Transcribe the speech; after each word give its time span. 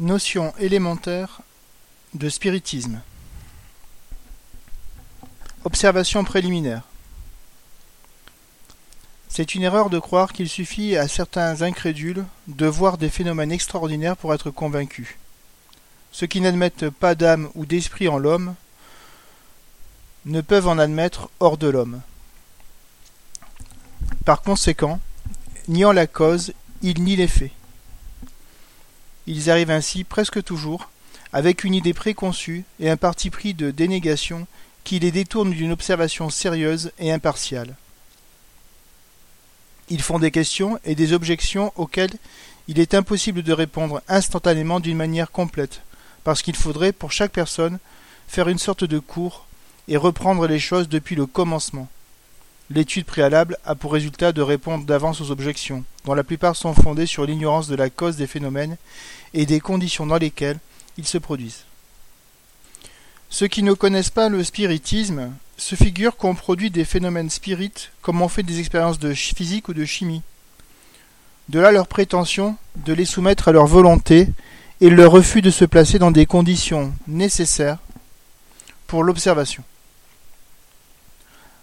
Notion 0.00 0.54
élémentaire 0.58 1.42
de 2.14 2.30
spiritisme. 2.30 3.02
Observation 5.64 6.24
préliminaire. 6.24 6.84
C'est 9.28 9.54
une 9.54 9.62
erreur 9.62 9.90
de 9.90 9.98
croire 9.98 10.32
qu'il 10.32 10.48
suffit 10.48 10.96
à 10.96 11.06
certains 11.06 11.60
incrédules 11.60 12.24
de 12.48 12.64
voir 12.64 12.96
des 12.96 13.10
phénomènes 13.10 13.52
extraordinaires 13.52 14.16
pour 14.16 14.32
être 14.32 14.50
convaincus. 14.50 15.18
Ceux 16.12 16.26
qui 16.26 16.40
n'admettent 16.40 16.88
pas 16.88 17.14
d'âme 17.14 17.50
ou 17.54 17.66
d'esprit 17.66 18.08
en 18.08 18.16
l'homme 18.16 18.54
ne 20.24 20.40
peuvent 20.40 20.68
en 20.68 20.78
admettre 20.78 21.28
hors 21.40 21.58
de 21.58 21.68
l'homme. 21.68 22.00
Par 24.24 24.40
conséquent, 24.40 24.98
niant 25.68 25.92
la 25.92 26.06
cause, 26.06 26.54
ils 26.80 27.02
nient 27.02 27.16
l'effet. 27.16 27.52
Ils 29.32 29.48
arrivent 29.48 29.70
ainsi 29.70 30.02
presque 30.02 30.42
toujours 30.42 30.90
avec 31.32 31.62
une 31.62 31.76
idée 31.76 31.94
préconçue 31.94 32.64
et 32.80 32.90
un 32.90 32.96
parti 32.96 33.30
pris 33.30 33.54
de 33.54 33.70
dénégation 33.70 34.48
qui 34.82 34.98
les 34.98 35.12
détourne 35.12 35.52
d'une 35.52 35.70
observation 35.70 36.30
sérieuse 36.30 36.90
et 36.98 37.12
impartiale. 37.12 37.76
Ils 39.88 40.02
font 40.02 40.18
des 40.18 40.32
questions 40.32 40.80
et 40.84 40.96
des 40.96 41.12
objections 41.12 41.72
auxquelles 41.76 42.14
il 42.66 42.80
est 42.80 42.92
impossible 42.92 43.44
de 43.44 43.52
répondre 43.52 44.02
instantanément 44.08 44.80
d'une 44.80 44.96
manière 44.96 45.30
complète, 45.30 45.82
parce 46.24 46.42
qu'il 46.42 46.56
faudrait 46.56 46.92
pour 46.92 47.12
chaque 47.12 47.30
personne 47.30 47.78
faire 48.26 48.48
une 48.48 48.58
sorte 48.58 48.82
de 48.82 48.98
cours 48.98 49.46
et 49.86 49.96
reprendre 49.96 50.48
les 50.48 50.58
choses 50.58 50.88
depuis 50.88 51.14
le 51.14 51.26
commencement. 51.26 51.88
L'étude 52.72 53.04
préalable 53.04 53.58
a 53.64 53.74
pour 53.74 53.92
résultat 53.92 54.30
de 54.30 54.42
répondre 54.42 54.84
d'avance 54.84 55.20
aux 55.20 55.32
objections, 55.32 55.84
dont 56.04 56.14
la 56.14 56.22
plupart 56.22 56.54
sont 56.54 56.72
fondées 56.72 57.06
sur 57.06 57.26
l'ignorance 57.26 57.66
de 57.66 57.74
la 57.74 57.90
cause 57.90 58.16
des 58.16 58.28
phénomènes 58.28 58.76
et 59.34 59.46
des 59.46 59.60
conditions 59.60 60.06
dans 60.06 60.18
lesquelles 60.18 60.58
ils 60.98 61.06
se 61.06 61.18
produisent. 61.18 61.64
Ceux 63.28 63.46
qui 63.46 63.62
ne 63.62 63.72
connaissent 63.72 64.10
pas 64.10 64.28
le 64.28 64.42
spiritisme 64.42 65.32
se 65.56 65.76
figurent 65.76 66.16
qu'on 66.16 66.34
produit 66.34 66.70
des 66.70 66.84
phénomènes 66.84 67.30
spirites 67.30 67.92
comme 68.02 68.22
on 68.22 68.28
fait 68.28 68.42
des 68.42 68.58
expériences 68.58 68.98
de 68.98 69.14
physique 69.14 69.68
ou 69.68 69.74
de 69.74 69.84
chimie. 69.84 70.22
De 71.48 71.60
là 71.60 71.70
leur 71.70 71.86
prétention 71.86 72.56
de 72.76 72.92
les 72.92 73.04
soumettre 73.04 73.48
à 73.48 73.52
leur 73.52 73.66
volonté 73.66 74.28
et 74.80 74.90
leur 74.90 75.12
refus 75.12 75.42
de 75.42 75.50
se 75.50 75.64
placer 75.64 75.98
dans 75.98 76.10
des 76.10 76.26
conditions 76.26 76.92
nécessaires 77.06 77.78
pour 78.86 79.04
l'observation. 79.04 79.62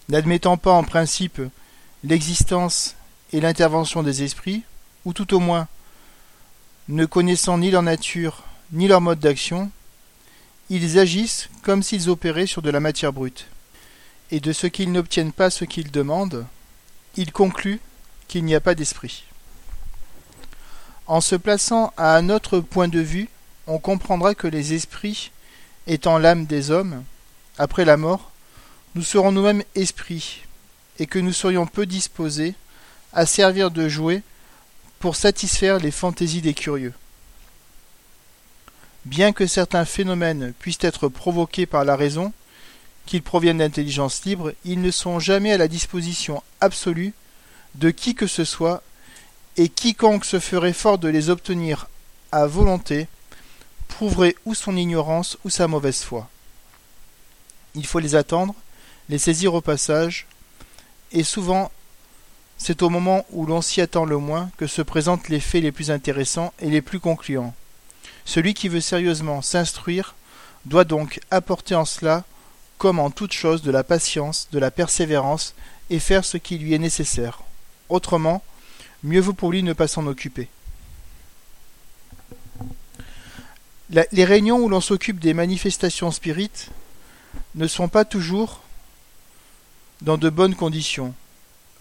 N'admettant 0.09 0.55
pas 0.55 0.71
en 0.71 0.83
principe 0.83 1.41
l'existence 2.03 2.95
et 3.33 3.41
l'intervention 3.41 4.03
des 4.03 4.23
esprits, 4.23 4.63
ou 5.03 5.13
tout 5.13 5.33
au 5.33 5.39
moins 5.39 5.67
ne 6.89 7.05
connaissant 7.05 7.57
ni 7.57 7.71
leur 7.71 7.83
nature 7.83 8.43
ni 8.71 8.87
leur 8.87 9.01
mode 9.01 9.19
d'action, 9.19 9.71
ils 10.69 10.99
agissent 10.99 11.49
comme 11.61 11.83
s'ils 11.83 12.09
opéraient 12.09 12.47
sur 12.47 12.61
de 12.61 12.69
la 12.69 12.79
matière 12.79 13.13
brute. 13.13 13.47
Et 14.31 14.39
de 14.39 14.51
ce 14.51 14.67
qu'ils 14.67 14.91
n'obtiennent 14.91 15.31
pas 15.31 15.49
ce 15.49 15.63
qu'ils 15.63 15.91
demandent, 15.91 16.45
ils 17.15 17.31
concluent 17.31 17.79
qu'il 18.27 18.43
n'y 18.43 18.55
a 18.55 18.59
pas 18.59 18.75
d'esprit. 18.75 19.23
En 21.07 21.21
se 21.21 21.35
plaçant 21.35 21.93
à 21.95 22.17
un 22.17 22.29
autre 22.29 22.59
point 22.59 22.89
de 22.89 22.99
vue, 22.99 23.29
on 23.67 23.79
comprendra 23.79 24.35
que 24.35 24.47
les 24.47 24.73
esprits, 24.73 25.31
étant 25.87 26.17
l'âme 26.17 26.45
des 26.45 26.71
hommes, 26.71 27.03
après 27.57 27.85
la 27.85 27.95
mort, 27.95 28.31
nous 28.95 29.03
serons 29.03 29.31
nous-mêmes 29.31 29.63
esprits, 29.75 30.41
et 30.99 31.07
que 31.07 31.19
nous 31.19 31.31
serions 31.31 31.65
peu 31.65 31.85
disposés 31.85 32.55
à 33.13 33.25
servir 33.25 33.71
de 33.71 33.87
jouet 33.87 34.23
pour 34.99 35.15
satisfaire 35.15 35.79
les 35.79 35.91
fantaisies 35.91 36.41
des 36.41 36.53
curieux. 36.53 36.93
Bien 39.05 39.31
que 39.31 39.47
certains 39.47 39.85
phénomènes 39.85 40.53
puissent 40.59 40.77
être 40.81 41.07
provoqués 41.07 41.65
par 41.65 41.85
la 41.85 41.95
raison, 41.95 42.33
qu'ils 43.05 43.23
proviennent 43.23 43.59
d'intelligence 43.59 44.25
libre, 44.25 44.53
ils 44.65 44.81
ne 44.81 44.91
sont 44.91 45.19
jamais 45.19 45.53
à 45.53 45.57
la 45.57 45.67
disposition 45.67 46.43
absolue 46.59 47.13
de 47.75 47.89
qui 47.89 48.15
que 48.15 48.27
ce 48.27 48.43
soit, 48.43 48.83
et 49.55 49.69
quiconque 49.69 50.25
se 50.25 50.39
ferait 50.39 50.73
fort 50.73 50.97
de 50.97 51.07
les 51.07 51.29
obtenir 51.29 51.87
à 52.31 52.45
volonté 52.45 53.07
prouverait 53.87 54.35
ou 54.45 54.53
son 54.53 54.75
ignorance 54.75 55.37
ou 55.43 55.49
sa 55.49 55.67
mauvaise 55.67 56.03
foi. 56.03 56.29
Il 57.73 57.85
faut 57.85 57.99
les 57.99 58.15
attendre, 58.15 58.53
les 59.09 59.17
saisir 59.17 59.53
au 59.53 59.61
passage, 59.61 60.27
et 61.11 61.23
souvent 61.23 61.71
c'est 62.57 62.81
au 62.81 62.89
moment 62.89 63.25
où 63.31 63.45
l'on 63.45 63.61
s'y 63.61 63.81
attend 63.81 64.05
le 64.05 64.17
moins 64.17 64.49
que 64.57 64.67
se 64.67 64.81
présentent 64.81 65.29
les 65.29 65.39
faits 65.39 65.63
les 65.63 65.71
plus 65.71 65.91
intéressants 65.91 66.53
et 66.59 66.69
les 66.69 66.81
plus 66.81 66.99
concluants. 66.99 67.53
Celui 68.25 68.53
qui 68.53 68.67
veut 68.67 68.81
sérieusement 68.81 69.41
s'instruire 69.41 70.15
doit 70.65 70.83
donc 70.83 71.19
apporter 71.31 71.75
en 71.75 71.85
cela, 71.85 72.23
comme 72.77 72.99
en 72.99 73.09
toute 73.09 73.31
chose, 73.31 73.61
de 73.61 73.71
la 73.71 73.83
patience, 73.83 74.49
de 74.51 74.59
la 74.59 74.71
persévérance, 74.71 75.53
et 75.89 75.99
faire 75.99 76.25
ce 76.25 76.37
qui 76.37 76.57
lui 76.57 76.73
est 76.73 76.79
nécessaire. 76.79 77.41
Autrement, 77.89 78.43
mieux 79.03 79.21
vaut 79.21 79.33
pour 79.33 79.51
lui 79.51 79.63
ne 79.63 79.73
pas 79.73 79.87
s'en 79.87 80.05
occuper. 80.07 80.49
les 83.89 84.25
réunions 84.25 84.57
où 84.57 84.67
l'on 84.67 84.81
s'occupe 84.81 85.19
des 85.19 85.33
manifestations 85.33 86.11
spirites 86.11 86.71
ne 87.55 87.67
sont 87.67 87.87
pas 87.87 88.03
toujours 88.03 88.61
dans 90.01 90.17
de 90.17 90.29
bonnes 90.29 90.55
conditions, 90.55 91.13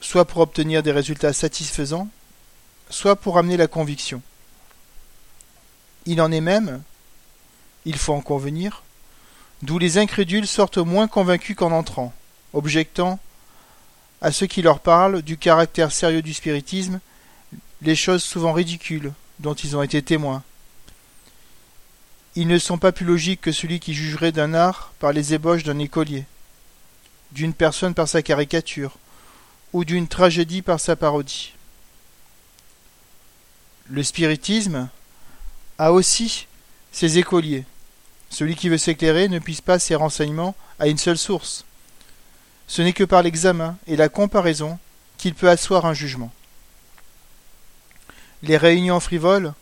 soit 0.01 0.25
pour 0.25 0.43
obtenir 0.43 0.83
des 0.83 0.93
résultats 0.93 1.33
satisfaisants, 1.33 2.09
soit 2.91 3.17
pour 3.17 3.39
amener 3.39 3.57
la 3.57 3.67
conviction. 3.67 4.23
Il 6.07 6.21
en 6.21 6.31
est 6.31 6.41
même, 6.41 6.83
il 7.85 7.97
faut 7.97 8.15
en 8.15 8.21
convenir, 8.21 8.83
d'où 9.63 9.79
les 9.79 9.99
incrédules 9.99 10.47
sortent 10.47 10.79
moins 10.79 11.09
convaincus 11.09 11.57
qu'en 11.57 11.73
entrant, 11.73 12.13
objectant 12.53 13.19
à 14.21 14.33
ceux 14.33 14.47
qui 14.47 14.63
leur 14.63 14.81
parlent 14.81 15.23
du 15.23 15.37
caractère 15.37 15.93
sérieux 15.93 16.23
du 16.23 16.35
spiritisme 16.35 17.01
les 17.83 17.95
choses 17.97 18.23
souvent 18.23 18.53
ridicules 18.53 19.13
dont 19.39 19.55
ils 19.55 19.77
ont 19.77 19.83
été 19.83 20.03
témoins. 20.03 20.43
Ils 22.35 22.49
ne 22.49 22.59
sont 22.59 22.79
pas 22.79 22.93
plus 22.93 23.07
logiques 23.07 23.41
que 23.41 23.53
celui 23.53 23.81
qui 23.81 23.95
jugerait 23.95 24.33
d'un 24.33 24.55
art 24.55 24.93
par 24.99 25.13
les 25.13 25.35
ébauches 25.35 25.63
d'un 25.63 25.79
écolier, 25.79 26.25
d'une 27.33 27.55
personne 27.55 27.95
par 27.95 28.09
sa 28.09 28.23
caricature, 28.23 28.99
ou 29.73 29.85
d'une 29.85 30.09
tragédie 30.09 30.63
par 30.63 30.81
sa 30.81 30.97
parodie. 30.97 31.53
Le 33.89 34.03
spiritisme 34.03 34.89
a 35.79 35.93
aussi 35.93 36.47
ses 36.93 37.19
écoliers. 37.19 37.65
Celui 38.31 38.57
qui 38.57 38.69
veut 38.69 38.79
s'éclairer 38.79 39.29
ne 39.29 39.39
puisse 39.39 39.61
pas 39.61 39.79
ses 39.79 39.95
renseignements 39.95 40.55
à 40.79 40.89
une 40.89 40.99
seule 40.99 41.19
source. 41.19 41.65
Ce 42.67 42.83
n'est 42.83 42.93
que 42.93 43.05
par 43.05 43.23
l'examen 43.23 43.77
et 43.87 43.97
la 43.97 44.09
comparaison 44.09 44.79
qu'il 45.19 45.35
peut 45.35 45.49
asseoir 45.49 45.87
un 45.87 45.95
jugement. 45.95 46.33
Les 48.43 48.57
réunions 48.57 49.01
frivoles 49.01 49.55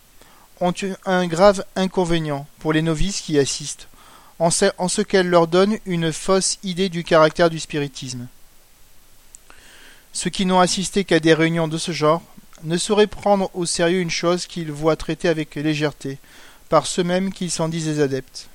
ont 0.60 0.72
un 1.04 1.26
grave 1.26 1.64
inconvénient 1.76 2.46
pour 2.58 2.72
les 2.72 2.82
novices 2.82 3.20
qui 3.20 3.34
y 3.34 3.38
assistent, 3.38 3.88
en 4.38 4.50
ce 4.50 5.02
qu'elles 5.02 5.28
leur 5.28 5.46
donnent 5.46 5.78
une 5.84 6.12
fausse 6.12 6.58
idée 6.62 6.88
du 6.88 7.04
caractère 7.04 7.50
du 7.50 7.60
spiritisme. 7.60 8.26
Ceux 10.14 10.30
qui 10.30 10.46
n'ont 10.46 10.60
assisté 10.60 11.02
qu'à 11.04 11.18
des 11.18 11.34
réunions 11.34 11.66
de 11.66 11.76
ce 11.76 11.90
genre 11.90 12.22
ne 12.62 12.78
sauraient 12.78 13.08
prendre 13.08 13.50
au 13.52 13.66
sérieux 13.66 14.00
une 14.00 14.12
chose 14.12 14.46
qu'ils 14.46 14.70
voient 14.70 14.94
traiter 14.96 15.28
avec 15.28 15.56
légèreté, 15.56 16.18
par 16.68 16.86
ceux 16.86 17.02
mêmes 17.02 17.32
qu'ils 17.32 17.50
s'en 17.50 17.68
disent 17.68 17.86
des 17.86 18.00
adeptes. 18.00 18.48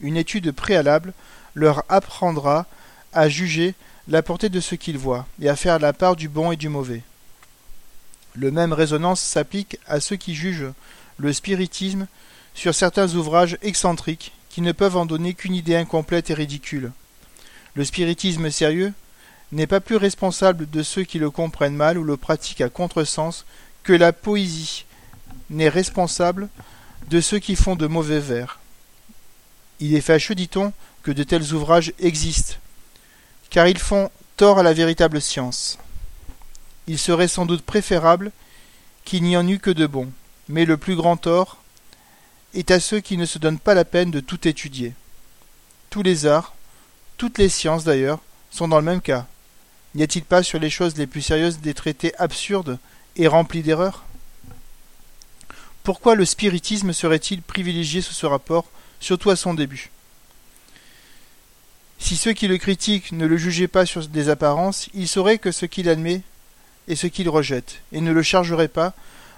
Une 0.00 0.16
étude 0.16 0.50
préalable 0.50 1.14
leur 1.54 1.84
apprendra 1.88 2.66
à 3.12 3.28
juger 3.28 3.74
la 4.08 4.22
portée 4.22 4.48
de 4.48 4.58
ce 4.58 4.74
qu'ils 4.74 4.98
voient, 4.98 5.26
et 5.40 5.48
à 5.48 5.54
faire 5.54 5.78
la 5.78 5.92
part 5.92 6.16
du 6.16 6.28
bon 6.28 6.50
et 6.50 6.56
du 6.56 6.68
mauvais. 6.68 7.02
Le 8.34 8.50
même 8.50 8.72
résonance 8.72 9.20
s'applique 9.20 9.78
à 9.86 10.00
ceux 10.00 10.16
qui 10.16 10.34
jugent 10.34 10.72
le 11.16 11.32
spiritisme 11.32 12.08
sur 12.54 12.74
certains 12.74 13.14
ouvrages 13.14 13.56
excentriques 13.62 14.32
qui 14.50 14.62
ne 14.62 14.72
peuvent 14.72 14.96
en 14.96 15.06
donner 15.06 15.34
qu'une 15.34 15.54
idée 15.54 15.76
incomplète 15.76 16.30
et 16.30 16.34
ridicule. 16.34 16.90
Le 17.74 17.84
spiritisme 17.84 18.50
sérieux 18.50 18.92
n'est 19.52 19.66
pas 19.66 19.80
plus 19.80 19.96
responsable 19.96 20.68
de 20.68 20.82
ceux 20.82 21.04
qui 21.04 21.18
le 21.18 21.30
comprennent 21.30 21.76
mal 21.76 21.98
ou 21.98 22.04
le 22.04 22.16
pratiquent 22.16 22.60
à 22.60 22.68
contresens 22.68 23.44
que 23.82 23.92
la 23.92 24.12
poésie 24.12 24.84
n'est 25.50 25.68
responsable 25.68 26.48
de 27.08 27.20
ceux 27.20 27.38
qui 27.38 27.56
font 27.56 27.76
de 27.76 27.86
mauvais 27.86 28.20
vers. 28.20 28.58
Il 29.80 29.94
est 29.94 30.00
fâcheux, 30.00 30.34
dit-on, 30.34 30.72
que 31.02 31.10
de 31.10 31.22
tels 31.22 31.52
ouvrages 31.52 31.92
existent, 31.98 32.54
car 33.50 33.68
ils 33.68 33.78
font 33.78 34.10
tort 34.36 34.58
à 34.58 34.62
la 34.62 34.72
véritable 34.72 35.20
science. 35.20 35.78
Il 36.86 36.98
serait 36.98 37.28
sans 37.28 37.46
doute 37.46 37.62
préférable 37.62 38.32
qu'il 39.04 39.22
n'y 39.22 39.36
en 39.36 39.46
eût 39.46 39.58
que 39.58 39.70
de 39.70 39.86
bons, 39.86 40.10
mais 40.48 40.64
le 40.64 40.76
plus 40.76 40.96
grand 40.96 41.16
tort 41.16 41.58
est 42.54 42.70
à 42.70 42.80
ceux 42.80 43.00
qui 43.00 43.16
ne 43.16 43.26
se 43.26 43.38
donnent 43.38 43.58
pas 43.58 43.74
la 43.74 43.84
peine 43.84 44.10
de 44.10 44.20
tout 44.20 44.48
étudier. 44.48 44.94
Tous 45.90 46.02
les 46.02 46.26
arts, 46.26 46.54
toutes 47.16 47.38
les 47.38 47.48
sciences 47.48 47.84
d'ailleurs, 47.84 48.20
sont 48.50 48.68
dans 48.68 48.78
le 48.78 48.84
même 48.84 49.00
cas. 49.00 49.26
N'y 49.94 50.02
a-t-il 50.02 50.24
pas 50.24 50.42
sur 50.42 50.58
les 50.58 50.70
choses 50.70 50.96
les 50.96 51.06
plus 51.06 51.22
sérieuses 51.22 51.58
des 51.58 51.74
traités 51.74 52.14
absurdes 52.16 52.78
et 53.16 53.28
remplis 53.28 53.62
d'erreurs? 53.62 54.04
Pourquoi 55.84 56.14
le 56.14 56.24
spiritisme 56.24 56.92
serait-il 56.92 57.42
privilégié 57.42 58.00
sous 58.00 58.14
ce 58.14 58.26
rapport, 58.26 58.66
surtout 59.00 59.30
à 59.30 59.36
son 59.36 59.54
début? 59.54 59.90
Si 61.98 62.16
ceux 62.16 62.32
qui 62.32 62.48
le 62.48 62.58
critiquent 62.58 63.12
ne 63.12 63.26
le 63.26 63.36
jugeaient 63.36 63.68
pas 63.68 63.86
sur 63.86 64.06
des 64.08 64.28
apparences, 64.28 64.88
ils 64.94 65.08
sauraient 65.08 65.38
que 65.38 65.52
ce 65.52 65.66
qu'il 65.66 65.88
admet 65.88 66.22
est 66.88 66.96
ce 66.96 67.06
qu'il 67.06 67.28
rejette, 67.28 67.80
et 67.92 68.00
ne 68.00 68.12
le 68.12 68.22
chargeraient 68.22 68.68
pas 68.68 68.94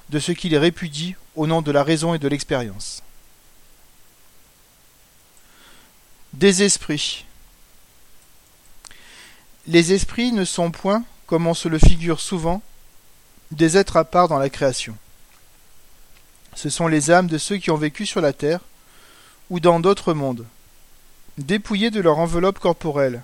de 0.08 0.18
ce 0.18 0.32
qu'il 0.32 0.56
répudie 0.56 1.16
au 1.34 1.46
nom 1.46 1.62
de 1.62 1.70
la 1.70 1.82
raison 1.82 2.14
et 2.14 2.18
de 2.18 2.28
l'expérience. 2.28 3.02
Des 6.32 6.62
esprits. 6.62 7.24
Les 9.68 9.92
esprits 9.92 10.30
ne 10.30 10.44
sont 10.44 10.70
point, 10.70 11.04
comme 11.26 11.46
on 11.46 11.54
se 11.54 11.68
le 11.68 11.78
figure 11.78 12.20
souvent, 12.20 12.62
des 13.50 13.76
êtres 13.76 13.96
à 13.96 14.04
part 14.04 14.28
dans 14.28 14.38
la 14.38 14.48
création. 14.48 14.96
Ce 16.54 16.70
sont 16.70 16.86
les 16.86 17.10
âmes 17.10 17.26
de 17.26 17.38
ceux 17.38 17.56
qui 17.56 17.70
ont 17.70 17.76
vécu 17.76 18.06
sur 18.06 18.20
la 18.20 18.32
terre 18.32 18.60
ou 19.50 19.58
dans 19.60 19.80
d'autres 19.80 20.14
mondes, 20.14 20.46
dépouillés 21.38 21.90
de 21.90 22.00
leur 22.00 22.18
enveloppe 22.18 22.60
corporelle. 22.60 23.22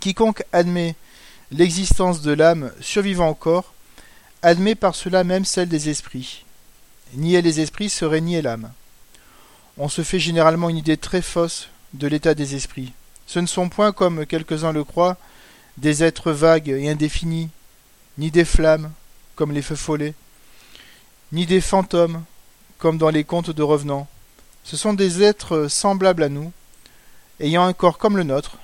Quiconque 0.00 0.44
admet 0.52 0.96
l'existence 1.52 2.20
de 2.22 2.32
l'âme 2.32 2.72
survivant 2.80 3.32
corps 3.34 3.72
admet 4.42 4.74
par 4.74 4.96
cela 4.96 5.22
même 5.22 5.44
celle 5.44 5.68
des 5.68 5.88
esprits. 5.88 6.44
Nier 7.14 7.42
les 7.42 7.60
esprits 7.60 7.90
serait 7.90 8.20
nier 8.20 8.42
l'âme. 8.42 8.72
On 9.78 9.88
se 9.88 10.02
fait 10.02 10.18
généralement 10.18 10.68
une 10.68 10.78
idée 10.78 10.96
très 10.96 11.22
fausse 11.22 11.68
de 11.94 12.08
l'état 12.08 12.34
des 12.34 12.56
esprits. 12.56 12.92
Ce 13.32 13.38
ne 13.38 13.46
sont 13.46 13.70
point, 13.70 13.92
comme 13.92 14.26
quelques-uns 14.26 14.72
le 14.72 14.84
croient, 14.84 15.16
des 15.78 16.04
êtres 16.04 16.32
vagues 16.32 16.68
et 16.68 16.90
indéfinis, 16.90 17.48
ni 18.18 18.30
des 18.30 18.44
flammes, 18.44 18.92
comme 19.36 19.52
les 19.52 19.62
feux 19.62 19.74
follets, 19.74 20.12
ni 21.32 21.46
des 21.46 21.62
fantômes, 21.62 22.24
comme 22.76 22.98
dans 22.98 23.08
les 23.08 23.24
contes 23.24 23.48
de 23.48 23.62
revenants. 23.62 24.06
Ce 24.64 24.76
sont 24.76 24.92
des 24.92 25.22
êtres 25.22 25.68
semblables 25.68 26.24
à 26.24 26.28
nous, 26.28 26.52
ayant 27.40 27.64
un 27.64 27.72
corps 27.72 27.96
comme 27.96 28.18
le 28.18 28.22
nôtre, 28.22 28.58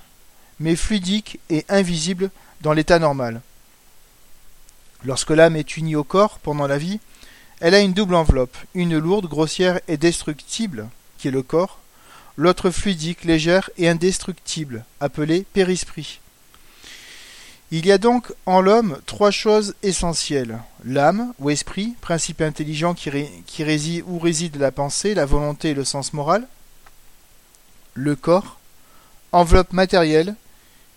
mais 0.60 0.76
fluidiques 0.76 1.40
et 1.48 1.64
invisibles 1.70 2.30
dans 2.60 2.74
l'état 2.74 2.98
normal. 2.98 3.40
Lorsque 5.02 5.30
l'âme 5.30 5.56
est 5.56 5.78
unie 5.78 5.96
au 5.96 6.04
corps 6.04 6.40
pendant 6.40 6.66
la 6.66 6.76
vie, 6.76 7.00
elle 7.60 7.74
a 7.74 7.80
une 7.80 7.94
double 7.94 8.16
enveloppe, 8.16 8.58
une 8.74 8.98
lourde, 8.98 9.28
grossière 9.28 9.80
et 9.88 9.96
destructible, 9.96 10.90
qui 11.16 11.28
est 11.28 11.30
le 11.30 11.42
corps, 11.42 11.78
l'autre 12.38 12.70
fluidique, 12.70 13.24
légère 13.24 13.68
et 13.76 13.88
indestructible, 13.88 14.84
appelée 15.00 15.44
périsprit. 15.52 16.20
Il 17.72 17.84
y 17.84 17.92
a 17.92 17.98
donc 17.98 18.32
en 18.46 18.62
l'homme 18.62 18.98
trois 19.04 19.32
choses 19.32 19.74
essentielles. 19.82 20.60
L'âme 20.84 21.34
ou 21.40 21.50
esprit, 21.50 21.94
principe 22.00 22.40
intelligent 22.40 22.94
qui, 22.94 23.10
qui 23.44 23.64
réside 23.64 24.04
où 24.06 24.20
réside 24.20 24.56
la 24.56 24.70
pensée, 24.70 25.14
la 25.14 25.26
volonté 25.26 25.70
et 25.70 25.74
le 25.74 25.84
sens 25.84 26.12
moral, 26.12 26.46
le 27.92 28.14
corps, 28.14 28.58
enveloppe 29.32 29.72
matérielle 29.72 30.34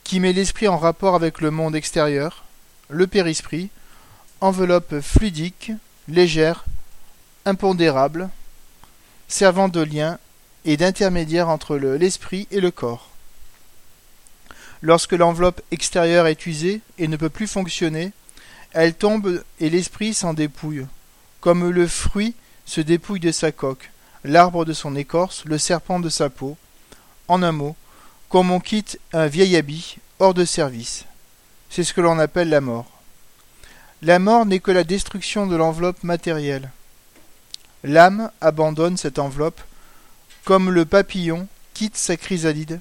qui 0.03 0.19
met 0.19 0.33
l'esprit 0.33 0.67
en 0.67 0.77
rapport 0.77 1.15
avec 1.15 1.41
le 1.41 1.49
monde 1.49 1.75
extérieur, 1.75 2.45
le 2.87 3.07
périsprit, 3.07 3.69
enveloppe 4.41 4.99
fluidique, 5.01 5.71
légère, 6.07 6.65
impondérable, 7.45 8.29
servant 9.27 9.69
de 9.69 9.81
lien 9.81 10.19
et 10.65 10.77
d'intermédiaire 10.77 11.49
entre 11.49 11.77
l'esprit 11.77 12.47
et 12.51 12.59
le 12.59 12.71
corps. 12.71 13.09
Lorsque 14.81 15.13
l'enveloppe 15.13 15.61
extérieure 15.71 16.27
est 16.27 16.45
usée 16.45 16.81
et 16.97 17.07
ne 17.07 17.17
peut 17.17 17.29
plus 17.29 17.47
fonctionner, 17.47 18.11
elle 18.73 18.93
tombe 18.93 19.43
et 19.59 19.69
l'esprit 19.69 20.13
s'en 20.13 20.33
dépouille, 20.33 20.85
comme 21.39 21.69
le 21.69 21.87
fruit 21.87 22.35
se 22.65 22.81
dépouille 22.81 23.19
de 23.19 23.31
sa 23.31 23.51
coque, 23.51 23.91
l'arbre 24.23 24.65
de 24.65 24.73
son 24.73 24.95
écorce, 24.95 25.45
le 25.45 25.57
serpent 25.57 25.99
de 25.99 26.09
sa 26.09 26.29
peau. 26.29 26.57
En 27.27 27.43
un 27.43 27.51
mot, 27.51 27.75
comme 28.29 28.51
on 28.51 28.59
quitte 28.59 28.99
un 29.13 29.27
vieil 29.27 29.55
habit 29.55 29.97
hors 30.19 30.33
de 30.33 30.45
service. 30.45 31.05
C'est 31.69 31.83
ce 31.83 31.93
que 31.93 32.01
l'on 32.01 32.19
appelle 32.19 32.49
la 32.49 32.61
mort. 32.61 32.89
La 34.01 34.19
mort 34.19 34.45
n'est 34.45 34.59
que 34.59 34.71
la 34.71 34.83
destruction 34.83 35.47
de 35.47 35.55
l'enveloppe 35.55 36.03
matérielle. 36.03 36.71
L'âme 37.83 38.31
abandonne 38.41 38.97
cette 38.97 39.19
enveloppe 39.19 39.61
comme 40.43 40.71
le 40.71 40.85
papillon 40.85 41.47
quitte 41.73 41.97
sa 41.97 42.17
chrysalide, 42.17 42.79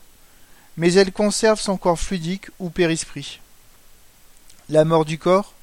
mais 0.77 0.95
elle 0.95 1.13
conserve 1.13 1.61
son 1.61 1.77
corps 1.77 1.99
fluidique 1.99 2.49
ou 2.59 2.71
périsprit. 2.71 3.41
La 4.69 4.85
mort 4.85 5.05
du 5.05 5.19
corps 5.19 5.55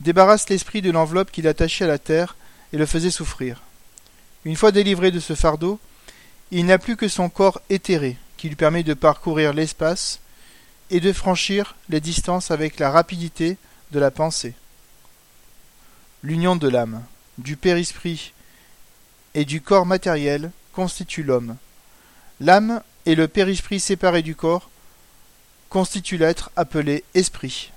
débarrasse 0.00 0.48
l'esprit 0.48 0.82
de 0.82 0.90
l'enveloppe 0.90 1.30
qui 1.30 1.42
l'attachait 1.42 1.84
à 1.84 1.88
la 1.88 1.98
terre 1.98 2.36
et 2.72 2.76
le 2.76 2.86
faisait 2.86 3.10
souffrir. 3.10 3.62
Une 4.44 4.56
fois 4.56 4.72
délivré 4.72 5.10
de 5.10 5.20
ce 5.20 5.34
fardeau, 5.34 5.80
il 6.50 6.66
n'a 6.66 6.78
plus 6.78 6.96
que 6.96 7.08
son 7.08 7.28
corps 7.28 7.60
éthéré, 7.70 8.16
qui 8.36 8.48
lui 8.48 8.56
permet 8.56 8.82
de 8.82 8.94
parcourir 8.94 9.52
l'espace 9.52 10.20
et 10.90 11.00
de 11.00 11.12
franchir 11.12 11.76
les 11.88 12.00
distances 12.00 12.50
avec 12.50 12.78
la 12.78 12.90
rapidité 12.90 13.56
de 13.90 13.98
la 13.98 14.10
pensée. 14.10 14.54
L'union 16.22 16.56
de 16.56 16.68
l'âme, 16.68 17.02
du 17.38 17.56
périsprit 17.56 18.32
et 19.34 19.44
du 19.44 19.60
corps 19.60 19.86
matériel 19.86 20.50
constitue 20.74 21.22
l'homme. 21.22 21.56
L'âme 22.40 22.82
et 23.06 23.14
le 23.14 23.28
périsprit 23.28 23.80
séparés 23.80 24.22
du 24.22 24.34
corps 24.34 24.68
constituent 25.68 26.18
l'être 26.18 26.50
appelé 26.56 27.04
esprit. 27.14 27.72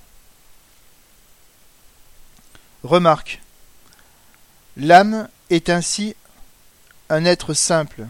Remarque. 2.82 3.40
L'âme 4.76 5.28
est 5.50 5.68
ainsi 5.68 6.14
un 7.08 7.24
être 7.24 7.54
simple, 7.54 8.06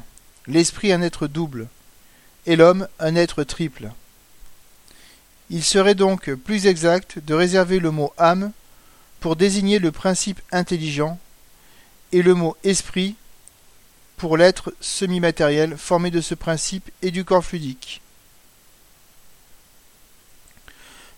l'esprit 0.46 0.93
un 0.93 1.02
être 1.02 1.26
double, 1.26 1.69
et 2.46 2.56
l'homme 2.56 2.88
un 2.99 3.14
être 3.14 3.44
triple. 3.44 3.91
Il 5.50 5.64
serait 5.64 5.94
donc 5.94 6.31
plus 6.34 6.67
exact 6.67 7.19
de 7.19 7.34
réserver 7.34 7.79
le 7.79 7.91
mot 7.91 8.12
âme 8.19 8.52
pour 9.20 9.37
désigner 9.37 9.79
le 9.79 9.93
principe 9.93 10.41
intelligent 10.52 11.19
et 12.12 12.23
le 12.23 12.34
mot 12.34 12.56
esprit 12.64 13.17
pour 14.19 14.37
l'être 14.37 14.75
semi-matériel 14.81 15.76
formé 15.79 16.11
de 16.11 16.20
ce 16.20 16.35
principe 16.35 16.91
et 17.00 17.11
du 17.11 17.25
corps 17.25 17.44
fluidique. 17.44 18.03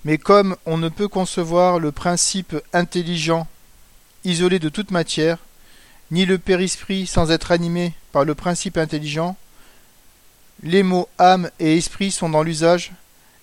Mais 0.05 0.19
comme 0.19 0.56
on 0.67 0.79
ne 0.79 0.88
peut 0.88 1.08
concevoir 1.08 1.79
le 1.79 1.93
principe 1.93 2.56
intelligent 2.73 3.49
isolé 4.25 4.58
de 4.58 4.69
toute 4.69 4.91
matière, 4.91 5.38
ni 6.11 6.26
le 6.26 6.38
périsprit 6.38 7.06
sans 7.06 7.31
être 7.31 7.52
animé 7.52 7.94
par 8.12 8.25
le 8.25 8.35
principe 8.35 8.76
intelligent, 8.76 9.37
les 10.62 10.83
mots 10.83 11.09
âme 11.19 11.50
et 11.59 11.76
esprit 11.76 12.11
sont 12.11 12.28
dans 12.28 12.42
l'usage 12.42 12.92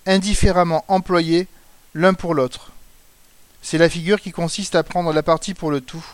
indifféremment 0.06 0.86
employés 0.88 1.48
l'un 1.94 2.14
pour 2.14 2.34
l'autre. 2.34 2.72
C'est 3.62 3.78
la 3.78 3.90
figure 3.90 4.22
qui 4.22 4.32
consiste 4.32 4.76
à 4.76 4.84
prendre 4.84 5.12
la 5.14 5.24
partie 5.24 5.54
pour 5.54 5.72
le 5.72 5.82
tout, 5.82 6.06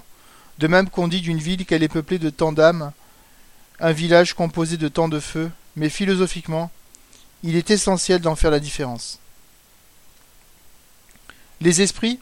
de 0.60 0.68
même 0.68 0.90
qu'on 0.90 1.08
dit 1.08 1.22
d'une 1.22 1.40
ville 1.40 1.66
qu'elle 1.66 1.84
est 1.84 1.90
peuplée 1.90 2.20
de 2.20 2.30
tant 2.30 2.54
d'âmes 2.54 2.92
un 3.80 3.92
village 3.92 4.34
composé 4.34 4.78
de 4.78 4.88
tant 4.88 5.08
de 5.08 5.20
feux, 5.20 5.52
mais 5.76 5.90
philosophiquement, 5.90 6.72
il 7.44 7.56
est 7.56 7.72
essentiel 7.72 8.22
d'en 8.22 8.36
faire 8.36 8.52
la 8.52 8.60
différence. 8.60 9.20
Les 11.62 11.82
esprits, 11.82 12.20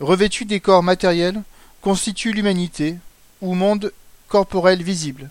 revêtus 0.00 0.44
des 0.44 0.60
corps 0.60 0.82
matériels, 0.82 1.42
constituent 1.80 2.32
l'humanité, 2.32 2.96
ou 3.40 3.54
monde 3.54 3.92
corporel 4.28 4.82
visible. 4.82 5.30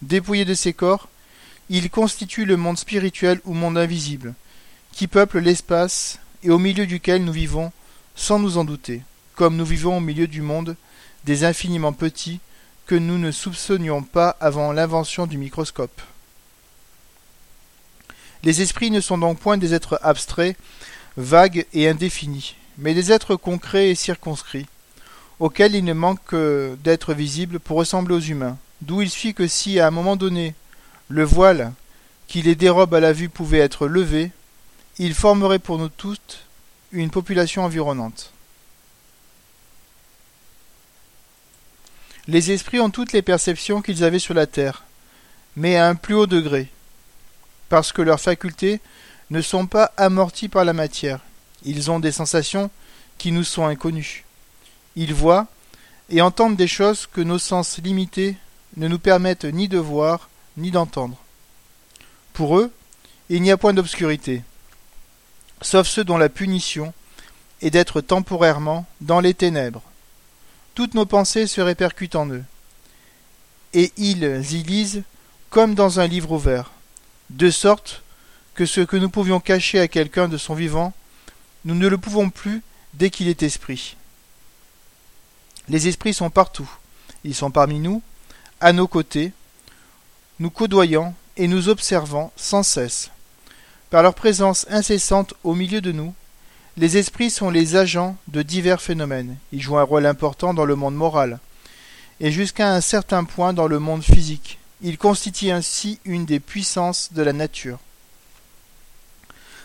Dépouillés 0.00 0.44
de 0.44 0.54
ces 0.54 0.72
corps, 0.72 1.08
ils 1.68 1.90
constituent 1.90 2.44
le 2.44 2.56
monde 2.56 2.78
spirituel 2.78 3.40
ou 3.44 3.54
monde 3.54 3.78
invisible, 3.78 4.34
qui 4.92 5.06
peuple 5.06 5.38
l'espace 5.38 6.18
et 6.42 6.50
au 6.50 6.58
milieu 6.58 6.86
duquel 6.86 7.24
nous 7.24 7.32
vivons 7.32 7.72
sans 8.14 8.38
nous 8.38 8.58
en 8.58 8.64
douter, 8.64 9.02
comme 9.34 9.56
nous 9.56 9.64
vivons 9.64 9.96
au 9.96 10.00
milieu 10.00 10.26
du 10.26 10.42
monde 10.42 10.76
des 11.24 11.44
infiniment 11.44 11.92
petits 11.92 12.40
que 12.86 12.94
nous 12.94 13.18
ne 13.18 13.30
soupçonnions 13.30 14.02
pas 14.02 14.36
avant 14.40 14.72
l'invention 14.72 15.26
du 15.26 15.38
microscope. 15.38 16.00
Les 18.42 18.60
esprits 18.60 18.90
ne 18.90 19.00
sont 19.00 19.18
donc 19.18 19.38
point 19.38 19.56
des 19.56 19.72
êtres 19.72 20.00
abstraits, 20.02 20.56
vagues 21.16 21.66
et 21.72 21.88
indéfinis, 21.88 22.56
mais 22.78 22.94
des 22.94 23.12
êtres 23.12 23.36
concrets 23.36 23.90
et 23.90 23.94
circonscrits, 23.94 24.66
auxquels 25.38 25.74
il 25.74 25.84
ne 25.84 25.92
manque 25.92 26.34
d'être 26.82 27.14
visibles 27.14 27.60
pour 27.60 27.76
ressembler 27.76 28.14
aux 28.14 28.20
humains, 28.20 28.58
d'où 28.80 29.00
il 29.02 29.10
suit 29.10 29.34
que 29.34 29.46
si 29.46 29.78
à 29.78 29.86
un 29.86 29.90
moment 29.90 30.16
donné 30.16 30.54
le 31.08 31.24
voile 31.24 31.72
qui 32.26 32.42
les 32.42 32.54
dérobe 32.54 32.94
à 32.94 33.00
la 33.00 33.12
vue 33.12 33.28
pouvait 33.28 33.58
être 33.58 33.86
levé, 33.86 34.32
il 34.98 35.14
formerait 35.14 35.58
pour 35.58 35.78
nous 35.78 35.88
toutes 35.88 36.40
une 36.90 37.10
population 37.10 37.64
environnante. 37.64 38.31
Les 42.28 42.52
esprits 42.52 42.78
ont 42.78 42.90
toutes 42.90 43.12
les 43.12 43.22
perceptions 43.22 43.82
qu'ils 43.82 44.04
avaient 44.04 44.18
sur 44.20 44.34
la 44.34 44.46
terre, 44.46 44.84
mais 45.56 45.76
à 45.76 45.88
un 45.88 45.96
plus 45.96 46.14
haut 46.14 46.26
degré, 46.26 46.68
parce 47.68 47.92
que 47.92 48.02
leurs 48.02 48.20
facultés 48.20 48.80
ne 49.30 49.42
sont 49.42 49.66
pas 49.66 49.92
amorties 49.96 50.48
par 50.48 50.64
la 50.64 50.72
matière. 50.72 51.20
Ils 51.64 51.90
ont 51.90 51.98
des 52.00 52.12
sensations 52.12 52.70
qui 53.18 53.32
nous 53.32 53.44
sont 53.44 53.66
inconnues. 53.66 54.24
Ils 54.94 55.14
voient, 55.14 55.48
et 56.10 56.20
entendent 56.20 56.56
des 56.56 56.68
choses 56.68 57.06
que 57.06 57.20
nos 57.20 57.38
sens 57.38 57.78
limités 57.78 58.36
ne 58.76 58.86
nous 58.86 58.98
permettent 58.98 59.44
ni 59.44 59.66
de 59.66 59.78
voir 59.78 60.28
ni 60.56 60.70
d'entendre. 60.70 61.16
Pour 62.34 62.58
eux, 62.58 62.70
il 63.30 63.42
n'y 63.42 63.50
a 63.50 63.56
point 63.56 63.72
d'obscurité, 63.72 64.42
sauf 65.62 65.86
ceux 65.86 66.04
dont 66.04 66.18
la 66.18 66.28
punition 66.28 66.92
est 67.62 67.70
d'être 67.70 68.00
temporairement 68.00 68.86
dans 69.00 69.20
les 69.20 69.34
ténèbres. 69.34 69.82
Toutes 70.74 70.94
nos 70.94 71.06
pensées 71.06 71.46
se 71.46 71.60
répercutent 71.60 72.16
en 72.16 72.28
eux, 72.30 72.44
et 73.74 73.92
ils 73.96 74.24
y 74.24 74.62
lisent 74.62 75.02
comme 75.50 75.74
dans 75.74 76.00
un 76.00 76.06
livre 76.06 76.32
ouvert, 76.32 76.70
de 77.30 77.50
sorte 77.50 78.02
que 78.54 78.66
ce 78.66 78.80
que 78.80 78.96
nous 78.96 79.10
pouvions 79.10 79.40
cacher 79.40 79.80
à 79.80 79.88
quelqu'un 79.88 80.28
de 80.28 80.38
son 80.38 80.54
vivant, 80.54 80.94
nous 81.64 81.74
ne 81.74 81.88
le 81.88 81.98
pouvons 81.98 82.30
plus 82.30 82.62
dès 82.94 83.10
qu'il 83.10 83.28
est 83.28 83.42
esprit. 83.42 83.96
Les 85.68 85.88
esprits 85.88 86.14
sont 86.14 86.30
partout, 86.30 86.70
ils 87.24 87.34
sont 87.34 87.50
parmi 87.50 87.78
nous, 87.78 88.02
à 88.60 88.72
nos 88.72 88.88
côtés, 88.88 89.32
nous 90.38 90.50
côtoyant 90.50 91.14
et 91.36 91.48
nous 91.48 91.68
observant 91.68 92.32
sans 92.36 92.62
cesse. 92.62 93.10
Par 93.90 94.02
leur 94.02 94.14
présence 94.14 94.66
incessante 94.70 95.34
au 95.44 95.54
milieu 95.54 95.80
de 95.80 95.92
nous, 95.92 96.14
les 96.76 96.96
esprits 96.96 97.30
sont 97.30 97.50
les 97.50 97.76
agents 97.76 98.16
de 98.28 98.42
divers 98.42 98.80
phénomènes. 98.80 99.36
Ils 99.52 99.60
jouent 99.60 99.78
un 99.78 99.82
rôle 99.82 100.06
important 100.06 100.54
dans 100.54 100.64
le 100.64 100.76
monde 100.76 100.94
moral, 100.94 101.38
et 102.20 102.32
jusqu'à 102.32 102.72
un 102.72 102.80
certain 102.80 103.24
point 103.24 103.52
dans 103.52 103.66
le 103.66 103.78
monde 103.78 104.02
physique. 104.02 104.58
Ils 104.80 104.98
constituent 104.98 105.50
ainsi 105.50 106.00
une 106.04 106.24
des 106.24 106.40
puissances 106.40 107.12
de 107.12 107.22
la 107.22 107.32
nature. 107.32 107.78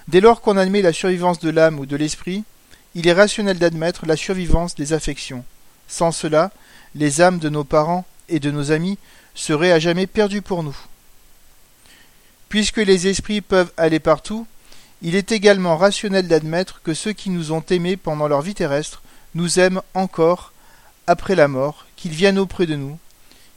Dès 0.08 0.22
lors 0.22 0.42
qu'on 0.42 0.58
admet 0.58 0.82
la 0.82 0.94
survivance 0.94 1.40
de 1.40 1.50
l'âme 1.50 1.80
ou 1.80 1.86
de 1.86 1.96
l'esprit, 1.96 2.44
il 2.96 3.08
est 3.08 3.14
rationnel 3.14 3.58
d'admettre 3.58 4.06
la 4.06 4.16
survivance 4.16 4.76
des 4.76 4.94
affections. 4.94 5.44
Sans 5.88 6.12
cela, 6.12 6.52
les 6.96 7.22
âmes 7.22 7.40
de 7.40 7.50
nos 7.50 7.64
parents 7.64 8.06
et 8.30 8.40
de 8.40 8.52
nos 8.52 8.72
amis 8.72 8.98
seraient 9.36 9.72
à 9.72 9.80
jamais 9.80 10.08
perdues 10.08 10.42
pour 10.42 10.64
nous. 10.64 10.78
Puisque 12.50 12.78
les 12.78 13.08
esprits 13.08 13.42
peuvent 13.42 13.72
aller 13.78 14.00
partout, 14.00 14.48
il 15.01 15.16
est 15.16 15.32
également 15.32 15.77
rationnel 15.77 16.27
d'admettre 16.27 16.82
que 16.82 16.94
ceux 16.94 17.13
qui 17.13 17.30
nous 17.30 17.51
ont 17.51 17.63
aimés 17.70 17.98
pendant 17.98 18.27
leur 18.27 18.42
vie 18.42 18.56
terrestre 18.56 19.04
nous 19.36 19.60
aiment 19.60 19.82
encore 19.94 20.54
après 21.06 21.36
la 21.36 21.48
mort, 21.48 21.86
qu'ils 21.96 22.12
viennent 22.12 22.39
auprès 22.39 22.66
de 22.66 22.75
nous, 22.75 22.98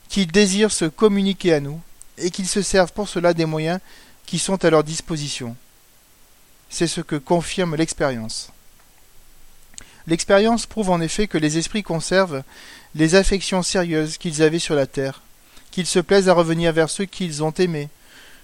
qu'ils 0.09 0.30
désirent 0.30 0.73
se 0.73 0.85
communiquer 0.85 1.54
à 1.54 1.61
nous, 1.61 1.80
et 2.18 2.30
qu'ils 2.30 2.49
se 2.49 2.62
servent 2.62 2.92
pour 2.92 3.09
cela 3.09 3.35
des 3.35 3.47
moyens 3.47 3.80
qui 4.26 4.38
sont 4.38 4.64
à 4.64 4.70
leur 4.70 4.85
disposition. 4.85 5.56
C'est 6.68 6.87
ce 6.87 7.00
que 7.00 7.16
confirme 7.16 7.75
l'expérience. 7.75 8.50
L'expérience 10.06 10.66
prouve 10.66 10.90
en 10.90 11.00
effet 11.00 11.26
que 11.26 11.38
les 11.38 11.59
esprits 11.59 11.82
conservent 11.82 12.42
les 12.94 13.14
affections 13.14 13.62
sérieuses 13.62 14.18
qu'ils 14.18 14.42
avaient 14.42 14.59
sur 14.59 14.75
la 14.75 14.87
terre, 14.87 15.23
qu'ils 15.70 15.87
se 15.87 15.99
plaisent 15.99 16.28
à 16.28 16.35
revenir 16.35 16.73
vers 16.73 16.90
ceux 16.90 17.06
qu'ils 17.06 17.42
ont 17.42 17.52
aimés, 17.52 17.88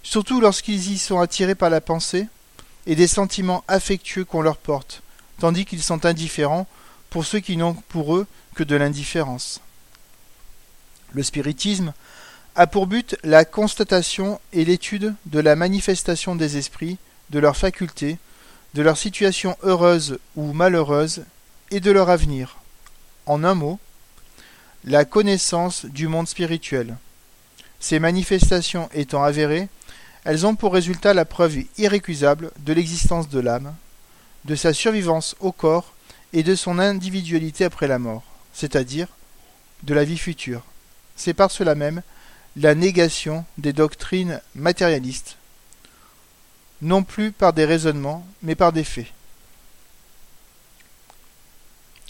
surtout 0.02 0.40
lorsqu'ils 0.40 0.92
y 0.92 0.98
sont 0.98 1.20
attirés 1.20 1.54
par 1.54 1.70
la 1.70 1.80
pensée 1.80 2.26
et 2.86 2.94
des 2.94 3.06
sentiments 3.06 3.64
affectueux 3.68 4.24
qu'on 4.24 4.42
leur 4.42 4.56
porte, 4.56 5.02
tandis 5.38 5.64
qu'ils 5.64 5.82
sont 5.82 6.06
indifférents 6.06 6.66
pour 7.10 7.24
ceux 7.24 7.40
qui 7.40 7.56
n'ont 7.56 7.74
pour 7.74 8.16
eux 8.16 8.26
que 8.54 8.64
de 8.64 8.76
l'indifférence. 8.76 9.60
Le 11.12 11.22
spiritisme 11.22 11.92
a 12.54 12.66
pour 12.66 12.86
but 12.86 13.16
la 13.22 13.44
constatation 13.44 14.40
et 14.52 14.64
l'étude 14.64 15.14
de 15.26 15.40
la 15.40 15.56
manifestation 15.56 16.34
des 16.34 16.56
esprits, 16.56 16.98
de 17.30 17.38
leurs 17.38 17.56
facultés, 17.56 18.18
de 18.74 18.82
leur 18.82 18.96
situation 18.96 19.56
heureuse 19.62 20.18
ou 20.36 20.52
malheureuse 20.52 21.24
et 21.70 21.80
de 21.80 21.90
leur 21.90 22.10
avenir. 22.10 22.58
En 23.26 23.44
un 23.44 23.54
mot, 23.54 23.78
la 24.84 25.04
connaissance 25.04 25.84
du 25.84 26.08
monde 26.08 26.28
spirituel. 26.28 26.96
Ces 27.80 27.98
manifestations 27.98 28.88
étant 28.94 29.22
avérées, 29.22 29.68
elles 30.26 30.44
ont 30.44 30.56
pour 30.56 30.72
résultat 30.72 31.14
la 31.14 31.24
preuve 31.24 31.58
irrécusable 31.78 32.50
de 32.58 32.72
l'existence 32.72 33.28
de 33.28 33.38
l'âme, 33.38 33.76
de 34.44 34.56
sa 34.56 34.72
survivance 34.72 35.36
au 35.38 35.52
corps 35.52 35.94
et 36.32 36.42
de 36.42 36.56
son 36.56 36.80
individualité 36.80 37.64
après 37.64 37.86
la 37.86 38.00
mort, 38.00 38.24
c'est-à-dire 38.52 39.06
de 39.84 39.94
la 39.94 40.02
vie 40.02 40.18
future. 40.18 40.62
C'est 41.14 41.32
par 41.32 41.52
cela 41.52 41.76
même 41.76 42.02
la 42.56 42.74
négation 42.74 43.44
des 43.56 43.72
doctrines 43.72 44.40
matérialistes, 44.56 45.36
non 46.82 47.04
plus 47.04 47.30
par 47.30 47.52
des 47.52 47.64
raisonnements, 47.64 48.26
mais 48.42 48.56
par 48.56 48.72
des 48.72 48.84
faits. 48.84 49.12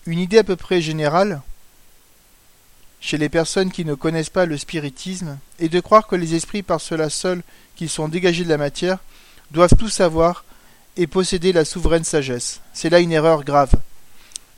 Une 0.06 0.20
idée 0.20 0.38
à 0.38 0.44
peu 0.44 0.56
près 0.56 0.80
générale 0.80 1.42
chez 3.06 3.18
les 3.18 3.28
personnes 3.28 3.70
qui 3.70 3.84
ne 3.84 3.94
connaissent 3.94 4.30
pas 4.30 4.46
le 4.46 4.58
spiritisme 4.58 5.38
est 5.60 5.68
de 5.68 5.78
croire 5.78 6.08
que 6.08 6.16
les 6.16 6.34
esprits, 6.34 6.64
par 6.64 6.80
cela 6.80 7.08
seul 7.08 7.44
qu'ils 7.76 7.88
sont 7.88 8.08
dégagés 8.08 8.42
de 8.42 8.48
la 8.48 8.58
matière, 8.58 8.98
doivent 9.52 9.76
tout 9.78 9.88
savoir 9.88 10.44
et 10.96 11.06
posséder 11.06 11.52
la 11.52 11.64
souveraine 11.64 12.02
sagesse. 12.02 12.62
C'est 12.72 12.90
là 12.90 12.98
une 12.98 13.12
erreur 13.12 13.44
grave. 13.44 13.70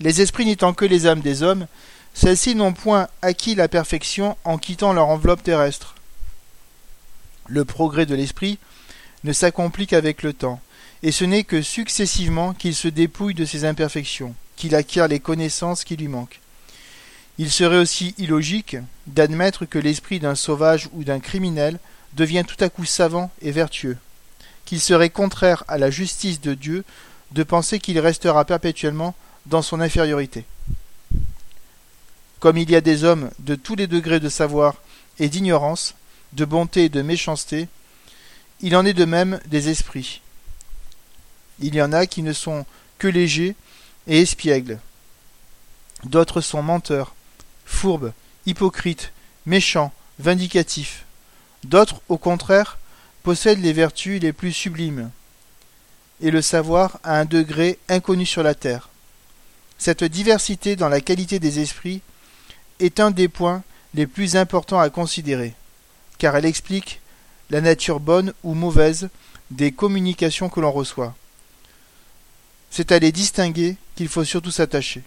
Les 0.01 0.23
esprits 0.23 0.47
n'étant 0.47 0.73
que 0.73 0.87
les 0.87 1.07
âmes 1.07 1.21
des 1.21 1.43
hommes, 1.43 1.67
celles-ci 2.15 2.55
n'ont 2.55 2.73
point 2.73 3.09
acquis 3.21 3.55
la 3.55 3.69
perfection 3.69 4.39
en 4.45 4.57
quittant 4.57 4.95
leur 4.95 5.09
enveloppe 5.09 5.43
terrestre. 5.43 5.95
Le 7.49 7.67
progrès 7.67 8.07
de 8.07 8.15
l'esprit 8.15 8.59
ne 9.25 9.35
s'accomplit 9.35 9.87
qu'avec 9.87 10.23
le 10.23 10.33
temps, 10.33 10.63
et 11.03 11.13
ce 11.13 11.27
n'est 11.27 11.45
que 11.45 11.61
successivement 11.61 12.55
qu'il 12.55 12.75
se 12.75 12.89
dépouille 12.89 13.35
de 13.35 13.45
ses 13.45 13.67
imperfections 13.67 14.35
qu'il 14.57 14.75
acquiert 14.75 15.07
les 15.07 15.21
connaissances 15.21 15.85
qui 15.85 15.97
lui 15.97 16.09
manquent. 16.09 16.41
Il 17.39 17.53
serait 17.53 17.79
aussi 17.79 18.15
illogique 18.19 18.77
d'admettre 19.07 19.65
que 19.65 19.79
l'esprit 19.79 20.19
d'un 20.19 20.35
sauvage 20.35 20.89
ou 20.93 21.05
d'un 21.05 21.21
criminel 21.21 21.79
devient 22.15 22.45
tout 22.47 22.63
à 22.63 22.69
coup 22.69 22.85
savant 22.85 23.31
et 23.43 23.53
vertueux, 23.53 23.97
qu'il 24.65 24.81
serait 24.81 25.11
contraire 25.11 25.63
à 25.69 25.79
la 25.79 25.91
justice 25.91 26.41
de 26.41 26.55
Dieu 26.55 26.85
de 27.31 27.43
penser 27.45 27.79
qu'il 27.79 27.99
restera 28.01 28.45
perpétuellement 28.45 29.15
dans 29.47 29.63
son 29.63 29.81
infériorité. 29.81 30.45
Comme 32.41 32.57
il 32.57 32.71
y 32.71 32.77
a 32.77 32.81
des 32.81 33.05
hommes 33.05 33.31
de 33.39 33.55
tous 33.55 33.77
les 33.77 33.87
degrés 33.87 34.21
de 34.21 34.29
savoir 34.29 34.75
et 35.19 35.29
d'ignorance, 35.29 35.95
de 36.33 36.45
bonté 36.45 36.85
et 36.85 36.89
de 36.89 37.03
méchanceté, 37.03 37.69
il 38.61 38.75
en 38.77 38.85
est 38.85 38.95
de 38.95 39.05
même 39.05 39.41
des 39.47 39.69
esprits. 39.69 40.23
Il 41.61 41.75
y 41.75 41.83
en 41.83 41.93
a 41.93 42.07
qui 42.07 42.23
ne 42.23 42.33
sont 42.33 42.67
que 42.99 43.09
légers 43.09 43.55
et 44.07 44.21
espiègles. 44.21 44.79
D'autres 46.05 46.41
sont 46.41 46.63
menteurs, 46.63 47.15
fourbes, 47.79 48.13
hypocrites, 48.45 49.13
méchants, 49.47 49.93
vindicatifs. 50.19 51.05
D'autres, 51.63 52.03
au 52.09 52.19
contraire, 52.19 52.77
possèdent 53.23 53.63
les 53.63 53.73
vertus 53.73 54.21
les 54.21 54.33
plus 54.33 54.53
sublimes, 54.53 55.11
et 56.21 56.33
le 56.33 56.43
savoir 56.43 56.99
à 57.05 57.21
un 57.21 57.25
degré 57.25 57.79
inconnu 57.89 58.27
sur 58.27 58.43
la 58.43 58.57
terre. 58.57 58.89
Cette 59.79 60.03
diversité 60.03 60.75
dans 60.75 60.89
la 60.89 61.01
qualité 61.01 61.39
des 61.39 61.61
esprits 61.61 62.01
est 62.81 62.99
un 62.99 63.13
des 63.13 63.29
points 63.29 63.63
les 63.95 64.09
plus 64.09 64.35
importants 64.35 64.81
à 64.81 64.91
considérer, 64.91 65.55
car 66.19 66.35
elle 66.35 66.47
explique 66.47 67.01
la 67.49 67.61
nature 67.61 68.01
bonne 68.01 68.33
ou 68.43 68.55
mauvaise 68.55 69.09
des 69.53 69.71
communications 69.71 70.49
que 70.49 70.59
l'on 70.59 70.73
reçoit. 70.73 71.15
C'est 72.73 72.91
à 72.91 72.99
les 72.99 73.13
distinguer 73.13 73.77
qu'il 73.95 74.09
faut 74.09 74.25
surtout 74.25 74.51
s'attacher. 74.51 75.03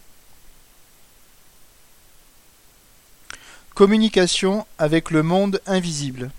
Communication 3.82 4.68
avec 4.78 5.10
le 5.10 5.24
monde 5.24 5.60
invisible. 5.66 6.30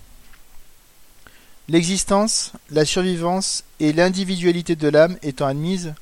L'existence, 1.69 2.53
la 2.71 2.85
survivance 2.85 3.65
et 3.81 3.93
l'individualité 3.93 4.77
de 4.77 4.87
l'âme 4.87 5.19
étant 5.23 5.49
admises, 5.49 5.93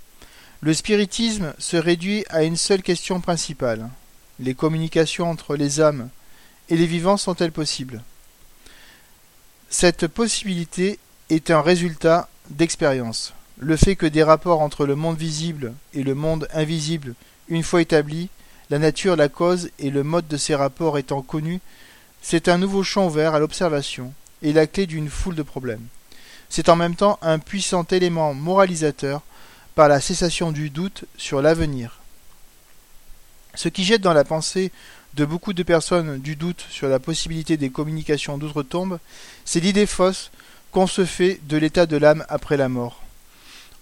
le 0.61 0.75
spiritisme 0.75 1.55
se 1.59 1.79
réduit 1.79 2.27
à 2.29 2.43
une 2.43 2.59
seule 2.59 2.83
question 2.83 3.23
principale. 3.23 3.89
Les 4.39 4.53
communications 4.53 5.31
entre 5.31 5.57
les 5.57 5.81
âmes 5.81 6.11
et 6.69 6.77
les 6.77 6.85
vivants 6.85 7.17
sont-elles 7.17 7.53
possibles? 7.53 8.03
Cette 9.71 10.09
possibilité 10.09 10.99
est 11.31 11.51
un 11.51 11.63
résultat 11.63 12.29
d'expérience 12.51 13.33
le 13.57 13.79
fait 13.79 13.97
que 13.97 14.05
des 14.05 14.23
rapports 14.23 14.61
entre 14.61 14.85
le 14.85 14.95
monde 14.95 15.17
visible 15.17 15.73
et 15.95 16.03
le 16.03 16.15
monde 16.15 16.49
invisible, 16.53 17.15
une 17.49 17.63
fois 17.63 17.81
établis, 17.81 18.29
la 18.71 18.79
nature, 18.79 19.17
la 19.17 19.29
cause 19.29 19.71
et 19.79 19.91
le 19.91 20.05
mode 20.05 20.29
de 20.29 20.37
ces 20.37 20.55
rapports 20.55 20.97
étant 20.97 21.23
connus, 21.23 21.61
c'est 22.23 22.49
un 22.49 22.59
nouveau 22.59 22.83
champ 22.83 23.07
ouvert 23.07 23.35
à 23.35 23.41
l'observation 23.41 24.13
et 24.43 24.53
la 24.53 24.67
clé 24.67 24.87
d'une 24.87 25.11
foule 25.11 25.35
de 25.35 25.43
problèmes. 25.43 25.87
C'est 26.49 26.69
en 26.69 26.77
même 26.77 26.95
temps 26.95 27.19
un 27.23 27.39
puissant 27.39 27.85
élément 27.85 28.33
moralisateur 28.33 29.23
par 29.75 29.89
la 29.89 30.01
cessation 30.01 30.53
du 30.53 30.71
doute 30.71 31.05
sur 31.17 31.43
l'avenir. 31.43 32.01
Ce 33.55 33.69
qui 33.69 33.85
jette 33.85 34.03
dans 34.03 34.13
la 34.13 34.25
pensée 34.25 34.71
de 35.15 35.25
beaucoup 35.25 35.53
de 35.53 35.63
personnes 35.65 36.19
du 36.19 36.37
doute 36.37 36.65
sur 36.71 36.89
la 36.89 37.01
possibilité 37.01 37.57
des 37.57 37.71
communications 37.71 38.39
d'outre-tombe, 38.39 38.99
c'est 39.45 39.61
l'idée 39.61 39.87
fausse 39.87 40.31
qu'on 40.71 40.87
se 40.87 41.05
fait 41.05 41.41
de 41.49 41.57
l'état 41.57 41.87
de 41.87 41.97
l'âme 41.97 42.25
après 42.29 42.57
la 42.57 42.69
mort. 42.69 43.03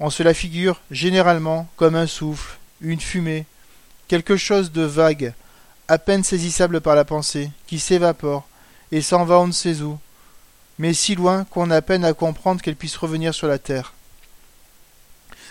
On 0.00 0.08
se 0.08 0.22
la 0.22 0.32
figure 0.32 0.80
généralement 0.90 1.68
comme 1.76 1.96
un 1.96 2.06
souffle, 2.06 2.58
une 2.80 3.00
fumée, 3.00 3.44
quelque 4.08 4.36
chose 4.36 4.72
de 4.72 4.82
vague, 4.82 5.34
à 5.86 5.98
peine 5.98 6.24
saisissable 6.24 6.80
par 6.80 6.94
la 6.96 7.04
pensée, 7.04 7.50
qui 7.66 7.78
s'évapore, 7.78 8.48
et 8.90 9.02
s'en 9.02 9.24
va 9.24 9.38
on 9.38 9.46
ne 9.46 9.52
sait 9.52 9.80
où, 9.82 9.98
mais 10.78 10.94
si 10.94 11.14
loin 11.14 11.44
qu'on 11.44 11.70
a 11.70 11.82
peine 11.82 12.04
à 12.04 12.14
comprendre 12.14 12.62
qu'elle 12.62 12.76
puisse 12.76 12.96
revenir 12.96 13.34
sur 13.34 13.46
la 13.46 13.58
terre. 13.58 13.92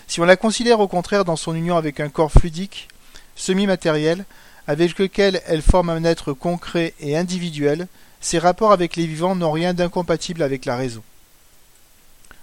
Si 0.07 0.21
on 0.21 0.25
la 0.25 0.37
considère 0.37 0.79
au 0.79 0.87
contraire 0.87 1.25
dans 1.25 1.35
son 1.35 1.53
union 1.53 1.77
avec 1.77 1.99
un 1.99 2.09
corps 2.09 2.31
fluidique, 2.31 2.87
semi-matériel, 3.35 4.25
avec 4.67 4.97
lequel 4.99 5.41
elle 5.45 5.61
forme 5.61 5.89
un 5.89 6.03
être 6.03 6.33
concret 6.33 6.93
et 6.99 7.17
individuel, 7.17 7.87
ses 8.19 8.39
rapports 8.39 8.71
avec 8.71 8.95
les 8.95 9.05
vivants 9.05 9.35
n'ont 9.35 9.51
rien 9.51 9.73
d'incompatible 9.73 10.41
avec 10.41 10.65
la 10.65 10.75
raison. 10.75 11.03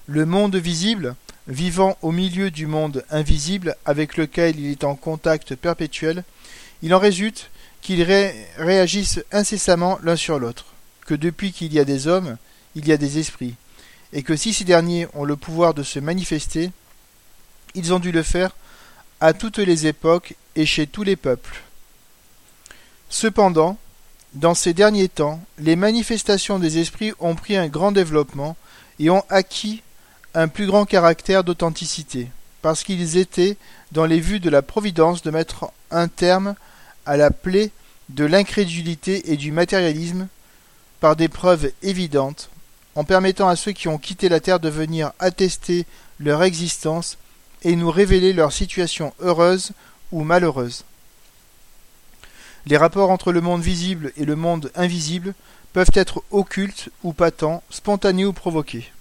Le 0.07 0.27
monde 0.27 0.57
visible, 0.57 1.17
vivant 1.49 1.97
au 2.03 2.11
milieu 2.11 2.51
du 2.51 2.67
monde 2.67 3.05
invisible 3.11 3.77
avec 3.85 4.17
lequel 4.17 4.59
il 4.59 4.71
est 4.71 4.85
en 4.85 4.95
contact 4.95 5.55
perpétuel, 5.55 6.25
il 6.83 6.95
en 6.95 6.99
résulte 6.99 7.51
qu'ils 7.83 8.03
réagissent 8.57 9.23
incessamment 9.31 9.99
l'un 10.03 10.17
sur 10.17 10.39
l'autre, 10.39 10.67
que 11.07 11.15
depuis 11.15 11.53
qu'il 11.53 11.73
y 11.73 11.79
a 11.79 11.85
des 11.85 12.07
hommes, 12.07 12.37
il 12.75 12.89
y 12.89 12.93
a 12.93 12.97
des 12.97 13.19
esprits, 13.19 13.55
et 14.13 14.23
que 14.23 14.37
si 14.37 14.55
ces 14.55 14.65
derniers 14.65 15.07
ont 15.13 15.25
le 15.25 15.37
pouvoir 15.37 15.75
de 15.75 15.83
se 15.83 15.99
manifester, 15.99 16.71
ils 17.75 17.93
ont 17.93 17.99
dû 17.99 18.11
le 18.11 18.23
faire 18.23 18.57
à 19.21 19.33
toutes 19.33 19.59
les 19.59 19.87
époques 19.87 20.35
et 20.57 20.67
chez 20.67 20.87
tous 20.87 21.03
les 21.03 21.17
peuples. 21.17 21.63
Cependant, 23.11 23.77
dans 24.33 24.55
ces 24.55 24.73
derniers 24.73 25.09
temps, 25.09 25.41
les 25.59 25.77
manifestations 25.77 26.59
des 26.59 26.79
esprits 26.79 27.13
ont 27.21 27.35
pris 27.35 27.57
un 27.57 27.69
grand 27.69 27.93
développement 27.93 28.57
et 28.99 29.11
ont 29.11 29.25
acquis 29.29 29.83
un 30.35 30.49
plus 30.49 30.67
grand 30.67 30.85
caractère 30.85 31.45
d'authenticité, 31.45 32.29
parce 32.61 32.83
qu'ils 32.83 33.17
étaient 33.17 33.57
dans 33.93 34.05
les 34.05 34.21
vues 34.21 34.41
de 34.41 34.51
la 34.51 34.63
Providence 34.63 35.23
de 35.23 35.31
mettre 35.31 35.71
un 35.91 36.09
terme 36.09 36.55
à 37.07 37.17
la 37.17 37.31
plaie 37.31 37.71
de 38.09 38.25
l'incrédulité 38.25 39.33
et 39.33 39.37
du 39.37 39.53
matérialisme 39.53 40.29
par 41.01 41.17
des 41.17 41.29
preuves 41.29 41.71
évidentes, 41.83 42.51
en 42.97 43.05
permettant 43.05 43.49
à 43.49 43.57
ceux 43.57 43.73
qui 43.73 43.89
ont 43.89 43.99
quitté 43.99 44.29
la 44.29 44.41
terre 44.41 44.61
de 44.61 44.69
venir 44.69 45.13
attester 45.19 45.87
leur 46.19 46.43
existence 46.43 47.17
et 47.63 47.77
nous 47.77 47.91
révéler 47.91 48.33
leur 48.33 48.53
situation 48.53 49.13
heureuse 49.21 49.71
ou 50.13 50.23
malheureuse. 50.23 50.85
Les 52.67 52.77
rapports 52.77 53.11
entre 53.11 53.33
le 53.33 53.41
monde 53.41 53.63
visible 53.63 54.13
et 54.17 54.25
le 54.25 54.37
monde 54.37 54.71
invisible 54.75 55.35
peuvent 55.73 55.91
être 55.95 56.23
occultes 56.31 56.89
ou 57.03 57.13
patents, 57.13 57.63
spontanés 57.69 58.25
ou 58.25 58.33
provoqués. 58.33 58.94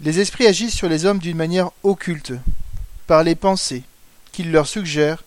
Les 0.00 0.20
esprits 0.20 0.46
agissent 0.46 0.74
sur 0.74 0.88
les 0.88 1.04
hommes 1.04 1.18
d'une 1.18 1.36
manière 1.36 1.70
occulte, 1.82 2.32
par 3.06 3.22
les 3.22 3.34
pensées 3.34 3.84
qu'ils 4.32 4.50
leur 4.50 4.66
suggèrent 4.66 5.22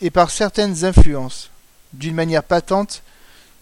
et 0.00 0.10
par 0.10 0.30
certaines 0.30 0.84
influences, 0.84 1.50
d'une 1.92 2.14
manière 2.14 2.42
patente, 2.42 3.02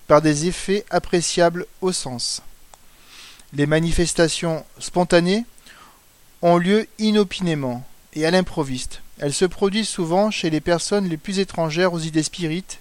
par 0.06 0.22
des 0.22 0.46
effets 0.46 0.84
appréciables 0.90 1.66
au 1.80 1.92
sens. 1.92 2.42
Les 3.52 3.66
manifestations 3.66 4.64
spontanées 4.78 5.44
ont 6.42 6.56
lieu 6.56 6.88
inopinément 6.98 7.86
et 8.14 8.24
à 8.24 8.30
l'improviste. 8.30 9.02
Elles 9.18 9.34
se 9.34 9.44
produisent 9.44 9.88
souvent 9.88 10.30
chez 10.30 10.50
les 10.50 10.60
personnes 10.60 11.08
les 11.08 11.16
plus 11.16 11.38
étrangères 11.38 11.92
aux 11.92 12.00
idées 12.00 12.22
spirites 12.22 12.78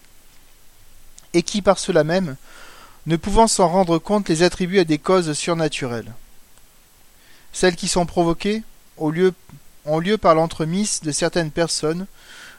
et 1.34 1.44
qui, 1.44 1.62
par 1.62 1.80
cela 1.80 2.04
même, 2.04 2.36
ne 3.06 3.18
pouvant 3.18 3.48
s'en 3.48 3.68
rendre 3.68 4.00
compte, 4.00 4.30
les 4.30 4.44
attribuent 4.44 4.80
à 4.80 4.86
des 4.86 4.98
causes 4.98 5.34
surnaturelles. 5.34 6.14
Celles 7.56 7.78
qui 7.78 7.88
sont 7.88 8.06
provoquées 8.06 8.64
ont 8.98 9.10
lieu, 9.10 9.34
ont 9.86 10.00
lieu 10.00 10.18
par 10.18 10.36
l'entremise 10.36 11.00
de 11.04 11.14
certaines 11.14 11.52
personnes 11.52 12.06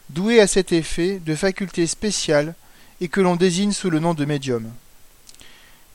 douées 0.08 0.40
à 0.40 0.46
cet 0.46 0.72
effet 0.72 1.18
de 1.18 1.34
facultés 1.34 1.86
spéciales 1.86 2.54
et 3.02 3.08
que 3.08 3.20
l'on 3.20 3.36
désigne 3.36 3.72
sous 3.72 3.90
le 3.90 3.98
nom 3.98 4.14
de 4.14 4.24
médium. 4.24 4.72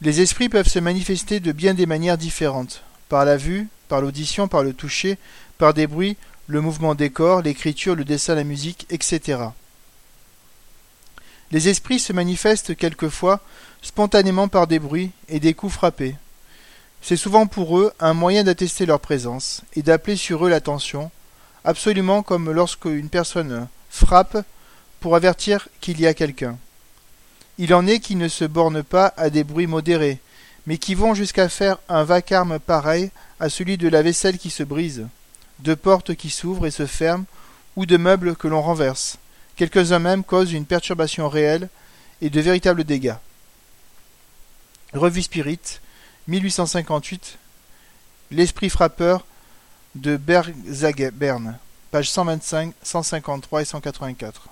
Les 0.01 0.22
esprits 0.22 0.50
peuvent 0.50 0.67
se 0.67 0.77
manifester 0.77 1.39
de 1.39 1.51
bien 1.51 1.74
des 1.74 1.88
manières 1.88 2.20
différentes, 2.20 2.84
par 3.10 3.25
la 3.25 3.38
vue, 3.38 3.70
par 3.88 4.01
l'audition, 4.01 4.47
par 4.47 4.62
le 4.62 4.71
toucher, 4.71 5.17
par 5.58 5.73
des 5.73 5.88
bruits, 5.88 6.15
le 6.45 6.62
mouvement 6.62 6.93
des 6.93 7.10
corps, 7.10 7.41
l'écriture, 7.41 7.95
le 7.95 8.06
dessin, 8.06 8.36
la 8.36 8.43
musique, 8.43 8.86
etc. 8.91 9.39
Les 11.52 11.69
esprits 11.69 11.99
se 11.99 12.13
manifestent 12.13 12.76
quelquefois 12.76 13.39
spontanément 13.82 14.47
par 14.47 14.67
des 14.67 14.78
bruits 14.78 15.10
et 15.28 15.39
des 15.39 15.56
coups 15.56 15.73
frappés. 15.73 16.17
C'est 17.02 17.18
souvent 17.18 17.48
pour 17.48 17.80
eux 17.80 17.92
un 18.00 18.14
moyen 18.14 18.44
d'attester 18.44 18.86
leur 18.86 19.00
présence 19.00 19.62
et 19.76 19.82
d'appeler 19.82 20.16
sur 20.16 20.46
eux 20.46 20.50
l'attention, 20.50 21.12
absolument 21.64 22.22
comme 22.22 22.52
lorsque 22.52 22.86
une 22.86 23.10
personne 23.10 23.68
frappe 23.90 24.38
pour 25.00 25.16
avertir 25.16 25.68
qu'il 25.82 26.00
y 26.00 26.08
a 26.08 26.14
quelqu'un. 26.14 26.58
Il 27.58 27.74
en 27.74 27.88
est 27.88 28.00
qui 28.00 28.16
ne 28.16 28.28
se 28.28 28.46
bornent 28.46 28.84
pas 28.84 29.14
à 29.18 29.30
des 29.30 29.44
bruits 29.44 29.68
modérés, 29.68 30.20
mais 30.68 30.78
qui 30.78 30.96
vont 30.96 31.14
jusqu'à 31.14 31.50
faire 31.50 31.80
un 31.90 32.04
vacarme 32.04 32.60
pareil 32.60 33.12
à 33.40 33.50
celui 33.50 33.78
de 33.78 33.88
la 33.88 34.04
vaisselle 34.04 34.38
qui 34.38 34.52
se 34.52 34.64
brise, 34.64 35.08
de 35.60 35.74
portes 35.74 36.16
qui 36.16 36.30
s'ouvrent 36.30 36.68
et 36.68 36.72
se 36.72 36.86
ferment, 36.86 37.26
ou 37.76 37.86
de 37.86 37.98
meubles 37.98 38.36
que 38.36 38.48
l'on 38.48 38.62
renverse. 38.62 39.18
Quelques-uns 39.56 40.00
même 40.00 40.24
causent 40.24 40.54
une 40.54 40.66
perturbation 40.66 41.30
réelle 41.30 41.70
et 42.22 42.30
de 42.30 42.42
véritables 42.42 42.84
dégâts. 42.84 43.16
Revue 44.94 45.22
Spirit, 45.22 45.80
1858, 46.27 47.38
L'esprit 48.31 48.69
frappeur 48.69 49.25
de 49.95 50.15
Berne, 50.15 51.57
page 51.91 52.10
125, 52.10 52.73
153 52.81 53.62
et 53.62 53.65
184. 53.65 54.47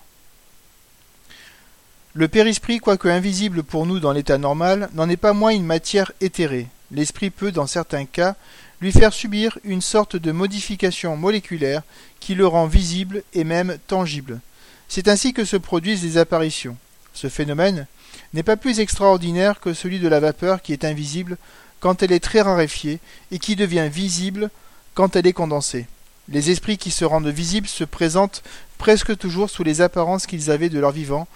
Le 2.13 2.27
périsprit, 2.27 2.79
quoique 2.79 3.07
invisible 3.07 3.63
pour 3.63 3.85
nous 3.85 3.99
dans 3.99 4.11
l'état 4.11 4.37
normal, 4.37 4.89
n'en 4.93 5.07
est 5.07 5.15
pas 5.15 5.33
moins 5.33 5.51
une 5.51 5.65
matière 5.65 6.11
éthérée. 6.19 6.67
L'esprit 6.91 7.29
peut, 7.29 7.51
dans 7.51 7.67
certains 7.67 8.05
cas, 8.05 8.35
lui 8.81 8.91
faire 8.91 9.13
subir 9.13 9.57
une 9.63 9.81
sorte 9.81 10.15
de 10.15 10.31
modification 10.31 11.15
moléculaire 11.15 11.83
qui 12.19 12.35
le 12.35 12.47
rend 12.47 12.65
visible 12.65 13.23
et 13.33 13.43
même 13.43 13.77
tangible. 13.87 14.41
C'est 14.87 15.07
ainsi 15.07 15.33
que 15.33 15.45
se 15.45 15.55
produisent 15.55 16.03
les 16.03 16.17
apparitions. 16.17 16.75
Ce 17.13 17.29
phénomène 17.29 17.85
n'est 18.33 18.43
pas 18.43 18.57
plus 18.57 18.79
extraordinaire 18.79 19.59
que 19.59 19.73
celui 19.73 19.99
de 19.99 20.07
la 20.07 20.19
vapeur 20.19 20.61
qui 20.61 20.73
est 20.73 20.85
invisible 20.85 21.37
quand 21.79 22.03
elle 22.03 22.11
est 22.11 22.19
très 22.19 22.41
raréfiée 22.41 22.99
et 23.31 23.39
qui 23.39 23.55
devient 23.55 23.89
visible 23.91 24.49
quand 24.93 25.15
elle 25.15 25.27
est 25.27 25.33
condensée. 25.33 25.87
Les 26.27 26.51
esprits 26.51 26.77
qui 26.77 26.91
se 26.91 27.05
rendent 27.05 27.27
visibles 27.27 27.67
se 27.67 27.83
présentent 27.83 28.43
presque 28.77 29.17
toujours 29.17 29.49
sous 29.49 29.63
les 29.63 29.81
apparences 29.81 30.27
qu'ils 30.27 30.51
avaient 30.51 30.69
de 30.69 30.79
leur 30.79 30.91
vivant 30.91 31.27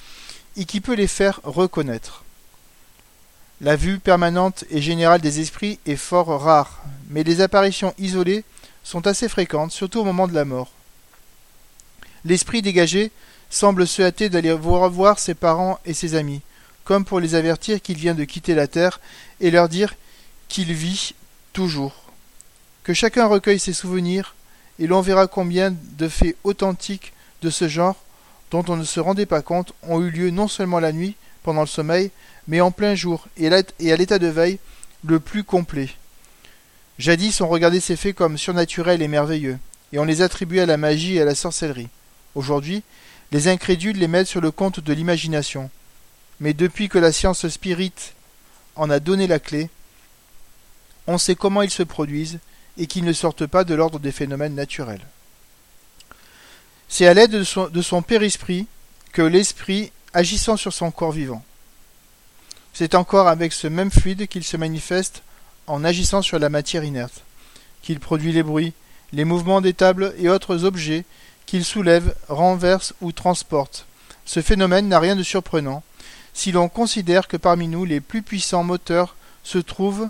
et 0.56 0.66
qui 0.66 0.82
peut 0.82 0.94
les 0.94 1.08
faire 1.08 1.40
reconnaître. 1.44 2.24
La 3.62 3.76
vue 3.76 4.00
permanente 4.00 4.66
et 4.70 4.82
générale 4.82 5.22
des 5.22 5.40
esprits 5.40 5.80
est 5.86 5.96
fort 5.96 6.28
rare, 6.42 6.84
mais 7.10 7.24
les 7.24 7.42
apparitions 7.42 7.94
isolées 7.98 8.44
sont 8.84 9.08
assez 9.08 9.30
fréquentes, 9.30 9.72
surtout 9.72 10.02
au 10.02 10.04
moment 10.04 10.28
de 10.28 10.34
la 10.34 10.46
mort. 10.46 10.72
L'esprit 12.26 12.62
dégagé 12.62 13.12
semble 13.50 13.88
se 13.88 14.02
hâter 14.02 14.30
d'aller 14.30 14.52
revoir 14.52 15.20
ses 15.20 15.34
parents 15.34 15.80
et 15.86 15.94
ses 15.94 16.16
amis, 16.16 16.42
comme 16.84 17.06
pour 17.06 17.20
les 17.20 17.36
avertir 17.36 17.82
qu'il 17.82 17.98
vient 17.98 18.14
de 18.14 18.24
quitter 18.24 18.56
la 18.56 18.68
terre 18.68 19.00
et 19.40 19.52
leur 19.52 19.70
dire 19.70 19.96
qu'il 20.50 20.74
vit 20.74 21.16
toujours. 21.54 21.94
Que 22.84 22.94
chacun 22.94 23.28
recueille 23.28 23.60
ses 23.60 23.74
souvenirs, 23.74 24.36
et 24.80 24.88
l'on 24.88 25.02
verra 25.02 25.28
combien 25.28 25.74
de 25.98 26.08
faits 26.08 26.36
authentiques 26.44 27.14
de 27.42 27.50
ce 27.50 27.68
genre, 27.68 27.96
dont 28.52 28.66
on 28.68 28.76
ne 28.76 28.84
se 28.84 29.00
rendait 29.00 29.26
pas 29.26 29.42
compte, 29.42 29.74
ont 29.84 30.02
eu 30.02 30.10
lieu 30.10 30.30
non 30.30 30.48
seulement 30.48 30.80
la 30.80 30.92
nuit, 30.92 31.16
pendant 31.44 31.62
le 31.62 31.68
sommeil, 31.68 32.12
mais 32.48 32.62
en 32.62 32.72
plein 32.72 32.96
jour, 32.96 33.28
et 33.38 33.48
à 33.48 33.98
l'état 33.98 34.20
de 34.20 34.28
veille 34.28 34.60
le 35.06 35.20
plus 35.20 35.44
complet. 35.44 35.90
Jadis 37.00 37.42
on 37.42 37.48
regardait 37.48 37.80
ces 37.80 37.96
faits 37.96 38.16
comme 38.16 38.38
surnaturels 38.38 39.02
et 39.02 39.08
merveilleux, 39.08 39.58
et 39.92 40.00
on 40.00 40.06
les 40.06 40.22
attribuait 40.22 40.62
à 40.62 40.66
la 40.66 40.78
magie 40.78 41.16
et 41.16 41.22
à 41.22 41.26
la 41.26 41.36
sorcellerie. 41.36 41.90
Aujourd'hui, 42.36 42.84
les 43.32 43.48
incrédules 43.48 43.98
les 43.98 44.08
mettent 44.08 44.28
sur 44.28 44.42
le 44.42 44.52
compte 44.52 44.80
de 44.80 44.94
l'imagination. 44.94 45.70
Mais 46.44 46.54
depuis 46.54 46.90
que 46.90 47.00
la 47.00 47.14
science 47.14 47.48
spirite 47.48 48.16
en 48.76 48.90
a 48.90 49.00
donné 49.00 49.28
la 49.28 49.40
clé, 49.40 49.70
on 51.08 51.18
sait 51.18 51.36
comment 51.36 51.62
ils 51.62 51.72
se 51.72 51.84
produisent 51.84 52.40
et 52.78 52.86
qu'ils 52.86 53.06
ne 53.06 53.14
sortent 53.14 53.46
pas 53.46 53.64
de 53.64 53.74
l'ordre 53.74 53.98
des 53.98 54.12
phénomènes 54.12 54.54
naturels. 54.54 55.08
C'est 56.90 57.08
à 57.08 57.14
l'aide 57.14 57.32
de 57.32 57.46
son, 57.46 57.70
de 57.70 58.02
périsprit 58.02 58.68
que 59.14 59.22
l'esprit, 59.22 59.94
agissant 60.12 60.58
sur 60.58 60.74
son 60.74 60.92
corps 60.92 61.14
vivant, 61.14 61.46
c'est 62.74 62.94
encore 62.94 63.30
avec 63.30 63.54
ce 63.54 63.68
même 63.68 63.90
fluide 63.90 64.28
qu'il 64.28 64.44
se 64.44 64.58
manifeste 64.58 65.24
en 65.66 65.86
agissant 65.86 66.22
sur 66.22 66.40
la 66.40 66.50
matière 66.50 66.84
inerte, 66.84 67.24
qu'il 67.82 68.02
produit 68.02 68.34
les 68.34 68.44
bruits, 68.44 68.74
les 69.14 69.24
mouvements 69.24 69.62
des 69.62 69.74
tables 69.74 70.14
et 70.18 70.28
autres 70.28 70.66
objets 70.66 71.06
qu'il 71.46 71.64
soulève, 71.64 72.14
renverse 72.28 72.96
ou 73.00 73.14
transporte. 73.14 73.86
Ce 74.26 74.42
phénomène 74.42 74.90
n'a 74.90 75.00
rien 75.00 75.16
de 75.16 75.24
surprenant 75.24 75.84
si 76.34 76.52
l'on 76.52 76.70
considère 76.70 77.28
que 77.28 77.38
parmi 77.38 77.68
nous 77.68 77.86
les 77.86 78.02
plus 78.02 78.22
puissants 78.22 78.64
moteurs 78.64 79.16
se 79.44 79.58
trouvent 79.58 80.10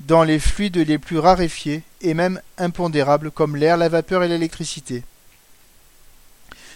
dans 0.00 0.24
les 0.24 0.38
fluides 0.38 0.76
les 0.76 0.98
plus 0.98 1.18
raréfiés 1.18 1.82
et 2.00 2.14
même 2.14 2.40
impondérables 2.58 3.30
comme 3.30 3.56
l'air, 3.56 3.76
la 3.76 3.88
vapeur 3.88 4.22
et 4.22 4.28
l'électricité. 4.28 5.02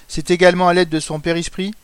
C'est 0.08 0.30
également 0.30 0.68
à 0.68 0.74
l'aide 0.74 0.88
de 0.88 1.00
son 1.00 1.20
périsprit 1.20 1.74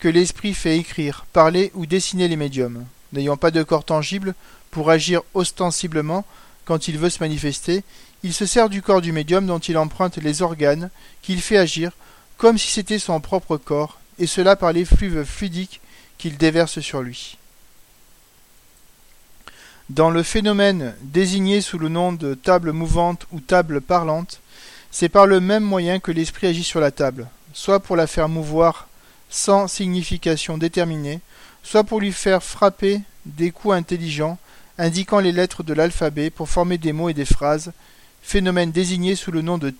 que 0.00 0.08
l'esprit 0.08 0.54
fait 0.54 0.78
écrire, 0.78 1.26
parler 1.32 1.70
ou 1.74 1.86
dessiner 1.86 2.28
les 2.28 2.36
médiums. 2.36 2.84
N'ayant 3.12 3.36
pas 3.36 3.50
de 3.50 3.62
corps 3.62 3.84
tangible 3.84 4.34
pour 4.70 4.90
agir 4.90 5.22
ostensiblement 5.34 6.24
quand 6.64 6.88
il 6.88 6.98
veut 6.98 7.10
se 7.10 7.20
manifester, 7.20 7.82
il 8.22 8.34
se 8.34 8.46
sert 8.46 8.68
du 8.68 8.82
corps 8.82 9.00
du 9.00 9.12
médium 9.12 9.46
dont 9.46 9.58
il 9.58 9.78
emprunte 9.78 10.18
les 10.18 10.42
organes 10.42 10.90
qu'il 11.22 11.40
fait 11.40 11.56
agir 11.56 11.92
comme 12.36 12.58
si 12.58 12.70
c'était 12.70 12.98
son 12.98 13.20
propre 13.20 13.56
corps, 13.56 13.98
et 14.18 14.26
cela 14.26 14.54
par 14.54 14.72
les 14.72 14.84
fluves 14.84 15.24
fluidiques 15.24 15.80
qu'il 16.18 16.36
déverse 16.36 16.80
sur 16.80 17.02
lui. 17.02 17.38
Dans 19.88 20.10
le 20.10 20.22
phénomène 20.22 20.94
désigné 21.00 21.62
sous 21.62 21.78
le 21.78 21.88
nom 21.88 22.12
de 22.12 22.34
table 22.34 22.72
mouvante 22.72 23.26
ou 23.32 23.40
table 23.40 23.80
parlante, 23.80 24.40
c'est 24.90 25.08
par 25.08 25.26
le 25.26 25.40
même 25.40 25.64
moyen 25.64 25.98
que 25.98 26.12
l'esprit 26.12 26.48
agit 26.48 26.64
sur 26.64 26.80
la 26.80 26.90
table, 26.90 27.28
soit 27.54 27.80
pour 27.80 27.96
la 27.96 28.06
faire 28.06 28.28
mouvoir 28.28 28.88
sans 29.30 29.66
signification 29.66 30.58
déterminée, 30.58 31.20
soit 31.62 31.84
pour 31.84 32.00
lui 32.00 32.12
faire 32.12 32.42
frapper 32.42 33.00
des 33.24 33.50
coups 33.50 33.74
intelligents 33.74 34.38
indiquant 34.78 35.20
les 35.20 35.32
lettres 35.32 35.62
de 35.62 35.74
l'alphabet 35.74 36.30
pour 36.30 36.48
former 36.48 36.78
des 36.78 36.92
mots 36.92 37.08
et 37.08 37.14
des 37.14 37.24
phrases, 37.24 37.72
phénomène 38.22 38.70
désigné 38.70 39.16
sous 39.16 39.32
le 39.32 39.42
nom 39.42 39.58
de 39.58 39.74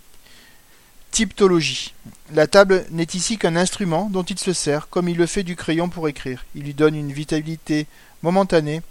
La 2.33 2.47
table 2.47 2.85
n'est 2.91 3.15
ici 3.15 3.39
qu'un 3.39 3.57
instrument 3.57 4.09
dont 4.11 4.23
il 4.23 4.39
se 4.39 4.53
sert, 4.53 4.89
comme 4.89 5.09
il 5.09 5.17
le 5.17 5.27
fait 5.27 5.43
du 5.43 5.57
crayon 5.57 5.89
pour 5.89 6.09
écrire. 6.09 6.45
Il 6.55 6.63
lui 6.63 6.75
donne 6.75 6.95
une 6.95 7.13
vitalité 7.13 7.87
momentanée 8.23 8.83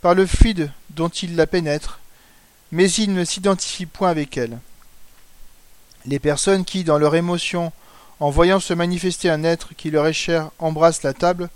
par 0.00 0.14
le 0.14 0.26
fluide 0.26 0.70
dont 0.90 1.08
il 1.08 1.36
la 1.36 1.46
pénètre, 1.46 2.00
mais 2.72 2.90
il 2.90 3.14
ne 3.14 3.24
s'identifie 3.24 3.86
point 3.86 4.10
avec 4.10 4.36
elle. 4.36 4.58
Les 6.04 6.18
personnes 6.18 6.64
qui, 6.64 6.84
dans 6.84 6.98
leur 6.98 7.14
émotion, 7.14 7.72
en 8.20 8.30
voyant 8.30 8.60
se 8.60 8.74
manifester 8.74 9.30
un 9.30 9.44
être 9.44 9.74
qui 9.74 9.90
leur 9.90 10.06
est 10.06 10.12
cher, 10.12 10.50
embrassent 10.58 11.04
la 11.04 11.14
table, 11.14 11.48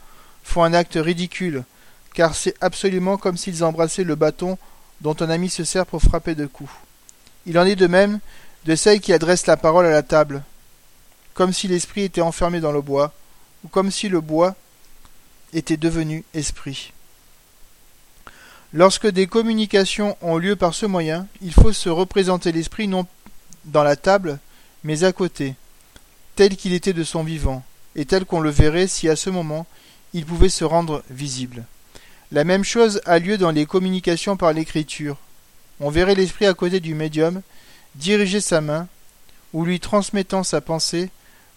font 0.44 0.62
un 0.62 0.72
acte 0.72 0.98
ridicule, 1.00 1.64
car 2.14 2.35
c'est 2.35 2.55
absolument 2.61 3.18
comme 3.18 3.37
s'ils 3.37 3.64
embrassaient 3.64 4.05
le 4.05 4.14
bâton 4.14 4.57
dont 5.00 5.16
un 5.20 5.29
ami 5.29 5.50
se 5.50 5.64
sert 5.64 5.85
pour 5.85 6.00
frapper 6.00 6.35
de 6.35 6.46
coups. 6.46 6.72
Il 7.44 7.59
en 7.59 7.66
est 7.66 7.76
de 7.76 7.87
même 7.87 8.20
de 8.66 8.74
celles 8.74 9.00
qui 9.00 9.12
adressent 9.12 9.46
la 9.46 9.57
parole 9.57 9.87
à 9.87 9.90
la 9.90 10.02
table, 10.02 10.42
comme 11.35 11.52
si 11.52 11.68
l'esprit 11.68 12.02
était 12.02 12.20
enfermé 12.20 12.61
dans 12.61 12.72
le 12.72 12.81
bois, 12.81 13.12
ou 13.64 13.68
comme 13.68 13.90
si 13.90 14.09
le 14.09 14.20
bois 14.20 14.55
était 15.52 15.76
devenu 15.76 16.24
esprit. 16.35 16.92
Lorsque 18.72 19.07
des 19.07 19.29
communications 19.29 20.16
ont 20.20 20.37
lieu 20.37 20.57
par 20.57 20.74
ce 20.74 20.85
moyen, 20.85 21.29
il 21.40 21.52
faut 21.52 21.72
se 21.72 21.88
représenter 21.88 22.52
l'esprit 22.52 22.88
non 22.88 23.07
dans 23.64 23.85
la 23.85 23.96
table, 23.96 24.38
mais 24.83 25.05
à 25.05 25.12
côté, 25.12 25.55
tel 26.35 26.57
qu'il 26.57 26.72
était 26.72 26.92
de 26.92 27.05
son 27.05 27.22
vivant, 27.22 27.64
et 27.94 28.05
tel 28.05 28.24
qu'on 28.24 28.40
le 28.40 28.50
verrait 28.50 28.88
si 28.88 29.09
à 29.09 29.16
ce 29.16 29.31
moment 29.31 29.66
il 30.12 30.26
pouvait 30.26 30.48
se 30.48 30.64
rendre 30.64 31.02
visible. 31.11 31.64
La 32.33 32.44
même 32.44 32.64
chose 32.64 33.00
a 33.07 33.18
lieu 33.20 33.38
dans 33.38 33.52
les 33.52 33.66
communications 33.66 34.37
par 34.37 34.52
l'écriture. 34.52 35.16
On 35.79 35.90
verrait 35.90 36.14
l'esprit 36.16 36.46
à 36.46 36.55
côté 36.55 36.81
du 36.81 36.94
médium, 36.94 37.42
diriger 37.96 38.40
sa 38.40 38.61
main 38.61 38.88
ou 39.52 39.64
lui 39.64 39.80
transmettant 39.80 40.42
sa 40.42 40.61
pensée 40.61 41.11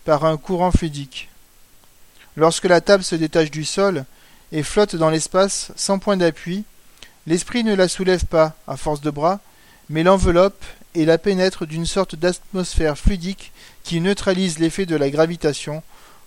par 0.06 0.26
un 0.26 0.38
courant 0.38 0.72
fluidique. 0.72 1.30
Lorsque 2.36 2.66
la 2.66 2.82
table 2.82 3.04
se 3.04 3.16
détache 3.16 3.52
du 3.52 3.66
sol 3.66 4.06
et 4.52 4.64
flotte 4.64 4.96
dans 4.96 5.10
l'espace 5.10 5.72
sans 5.76 6.00
point 6.00 6.18
d'appui, 6.18 6.64
l'esprit 7.28 7.64
ne 7.64 7.76
la 7.76 7.88
soulève 7.88 8.26
pas 8.26 8.56
à 8.68 8.78
force 8.78 9.02
de 9.02 9.12
bras, 9.12 9.40
mais 9.90 10.04
l'enveloppe 10.04 10.64
et 10.96 11.06
la 11.06 11.18
pénètre 11.18 11.66
d'une 11.66 11.86
sorte 11.86 12.16
d'atmosphère 12.16 12.98
fluidique 12.98 13.52
qui 13.84 14.02
neutralise 14.02 14.60
l'effet 14.60 14.86
de 14.86 14.96
la 14.96 15.10
gravitation, 15.10 15.84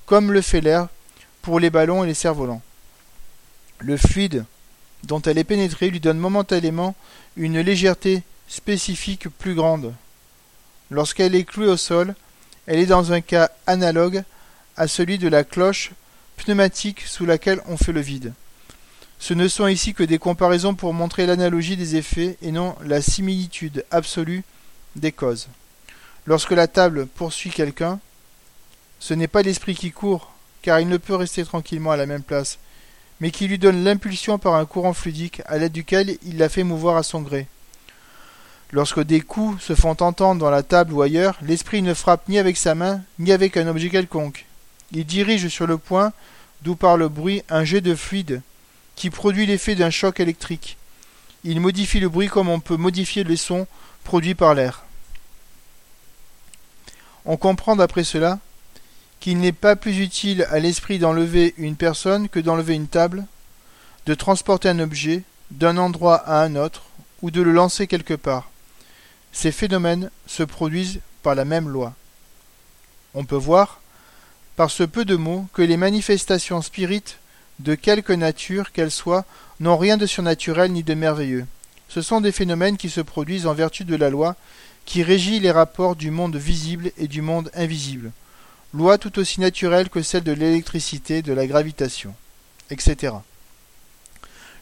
comme 0.06 0.32
le 0.32 0.42
fait 0.42 0.60
l'air 0.60 0.88
pour 1.40 1.58
les 1.58 1.70
ballons 1.70 2.04
et 2.04 2.06
les 2.06 2.14
cerfs-volants. 2.14 2.62
Le 3.78 3.96
fluide 3.96 4.44
dont 5.04 5.20
elle 5.22 5.38
est 5.38 5.44
pénétrée 5.44 5.90
lui 5.90 6.00
donne 6.00 6.18
momentanément 6.18 6.94
une 7.36 7.60
légèreté 7.60 8.22
spécifique 8.52 9.30
plus 9.30 9.54
grande. 9.54 9.94
Lorsqu'elle 10.90 11.34
est 11.34 11.44
clouée 11.44 11.68
au 11.68 11.78
sol, 11.78 12.14
elle 12.66 12.78
est 12.78 12.86
dans 12.86 13.12
un 13.12 13.22
cas 13.22 13.50
analogue 13.66 14.24
à 14.76 14.86
celui 14.88 15.16
de 15.16 15.28
la 15.28 15.42
cloche 15.42 15.92
pneumatique 16.36 17.00
sous 17.00 17.24
laquelle 17.24 17.62
on 17.66 17.78
fait 17.78 17.92
le 17.92 18.02
vide. 18.02 18.34
Ce 19.18 19.32
ne 19.32 19.48
sont 19.48 19.68
ici 19.68 19.94
que 19.94 20.02
des 20.02 20.18
comparaisons 20.18 20.74
pour 20.74 20.92
montrer 20.92 21.24
l'analogie 21.24 21.78
des 21.78 21.96
effets 21.96 22.36
et 22.42 22.52
non 22.52 22.76
la 22.84 23.00
similitude 23.00 23.86
absolue 23.90 24.44
des 24.96 25.12
causes. 25.12 25.48
Lorsque 26.26 26.50
la 26.50 26.66
table 26.66 27.06
poursuit 27.06 27.50
quelqu'un, 27.50 28.00
ce 29.00 29.14
n'est 29.14 29.28
pas 29.28 29.42
l'esprit 29.42 29.74
qui 29.74 29.92
court, 29.92 30.30
car 30.60 30.78
il 30.78 30.88
ne 30.88 30.98
peut 30.98 31.14
rester 31.14 31.44
tranquillement 31.44 31.92
à 31.92 31.96
la 31.96 32.06
même 32.06 32.22
place, 32.22 32.58
mais 33.18 33.30
qui 33.30 33.48
lui 33.48 33.58
donne 33.58 33.82
l'impulsion 33.82 34.38
par 34.38 34.56
un 34.56 34.66
courant 34.66 34.92
fluidique 34.92 35.40
à 35.46 35.56
l'aide 35.56 35.72
duquel 35.72 36.18
il 36.22 36.36
la 36.36 36.50
fait 36.50 36.64
mouvoir 36.64 36.98
à 36.98 37.02
son 37.02 37.22
gré. 37.22 37.46
Lorsque 38.72 39.00
des 39.00 39.20
coups 39.20 39.62
se 39.62 39.74
font 39.74 39.90
entendre 40.00 40.40
dans 40.40 40.50
la 40.50 40.62
table 40.62 40.94
ou 40.94 41.02
ailleurs, 41.02 41.38
l'esprit 41.42 41.82
ne 41.82 41.92
frappe 41.92 42.28
ni 42.28 42.38
avec 42.38 42.56
sa 42.56 42.74
main, 42.74 43.02
ni 43.18 43.30
avec 43.30 43.58
un 43.58 43.68
objet 43.68 43.90
quelconque. 43.90 44.46
Il 44.92 45.04
dirige 45.04 45.48
sur 45.48 45.66
le 45.66 45.76
point 45.76 46.12
d'où 46.62 46.74
part 46.74 46.96
le 46.96 47.08
bruit 47.08 47.42
un 47.50 47.64
jet 47.64 47.82
de 47.82 47.94
fluide 47.94 48.40
qui 48.96 49.10
produit 49.10 49.44
l'effet 49.44 49.74
d'un 49.74 49.90
choc 49.90 50.20
électrique. 50.20 50.78
Il 51.44 51.60
modifie 51.60 52.00
le 52.00 52.08
bruit 52.08 52.28
comme 52.28 52.48
on 52.48 52.60
peut 52.60 52.76
modifier 52.76 53.24
les 53.24 53.36
sons 53.36 53.66
produits 54.04 54.34
par 54.34 54.54
l'air. 54.54 54.84
On 57.26 57.36
comprend 57.36 57.76
d'après 57.76 58.04
cela 58.04 58.38
qu'il 59.20 59.38
n'est 59.38 59.52
pas 59.52 59.76
plus 59.76 59.98
utile 59.98 60.46
à 60.50 60.58
l'esprit 60.58 60.98
d'enlever 60.98 61.54
une 61.58 61.76
personne 61.76 62.28
que 62.28 62.40
d'enlever 62.40 62.74
une 62.74 62.88
table, 62.88 63.26
de 64.06 64.14
transporter 64.14 64.68
un 64.68 64.80
objet 64.80 65.22
d'un 65.50 65.76
endroit 65.76 66.16
à 66.16 66.42
un 66.42 66.56
autre, 66.56 66.82
ou 67.20 67.30
de 67.30 67.40
le 67.40 67.52
lancer 67.52 67.86
quelque 67.86 68.14
part. 68.14 68.51
Ces 69.32 69.52
phénomènes 69.52 70.10
se 70.26 70.42
produisent 70.42 71.00
par 71.22 71.34
la 71.34 71.44
même 71.44 71.68
loi. 71.68 71.94
On 73.14 73.24
peut 73.24 73.36
voir, 73.36 73.80
par 74.56 74.70
ce 74.70 74.82
peu 74.82 75.04
de 75.04 75.16
mots, 75.16 75.46
que 75.52 75.62
les 75.62 75.76
manifestations 75.76 76.62
spirites, 76.62 77.18
de 77.58 77.74
quelque 77.74 78.12
nature 78.12 78.72
qu'elles 78.72 78.90
soient, 78.90 79.24
n'ont 79.60 79.76
rien 79.76 79.96
de 79.96 80.06
surnaturel 80.06 80.72
ni 80.72 80.82
de 80.82 80.94
merveilleux. 80.94 81.46
Ce 81.88 82.02
sont 82.02 82.20
des 82.20 82.32
phénomènes 82.32 82.76
qui 82.76 82.90
se 82.90 83.00
produisent 83.00 83.46
en 83.46 83.54
vertu 83.54 83.84
de 83.84 83.96
la 83.96 84.10
loi 84.10 84.36
qui 84.84 85.02
régit 85.02 85.40
les 85.40 85.50
rapports 85.50 85.96
du 85.96 86.10
monde 86.10 86.36
visible 86.36 86.90
et 86.98 87.06
du 87.06 87.22
monde 87.22 87.50
invisible, 87.54 88.12
loi 88.74 88.98
tout 88.98 89.18
aussi 89.18 89.40
naturelle 89.40 89.88
que 89.88 90.02
celle 90.02 90.24
de 90.24 90.32
l'électricité, 90.32 91.22
de 91.22 91.32
la 91.32 91.46
gravitation, 91.46 92.14
etc. 92.70 93.14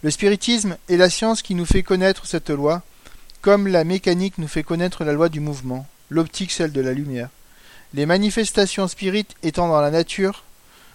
Le 0.02 0.10
spiritisme 0.10 0.76
est 0.88 0.96
la 0.96 1.10
science 1.10 1.42
qui 1.42 1.54
nous 1.54 1.66
fait 1.66 1.82
connaître 1.82 2.26
cette 2.26 2.50
loi, 2.50 2.82
comme 3.40 3.68
la 3.68 3.84
mécanique 3.84 4.38
nous 4.38 4.48
fait 4.48 4.62
connaître 4.62 5.04
la 5.04 5.12
loi 5.12 5.28
du 5.28 5.40
mouvement, 5.40 5.86
l'optique 6.10 6.52
celle 6.52 6.72
de 6.72 6.80
la 6.80 6.92
lumière. 6.92 7.30
Les 7.94 8.06
manifestations 8.06 8.86
spirites 8.86 9.34
étant 9.42 9.68
dans 9.68 9.80
la 9.80 9.90
nature 9.90 10.44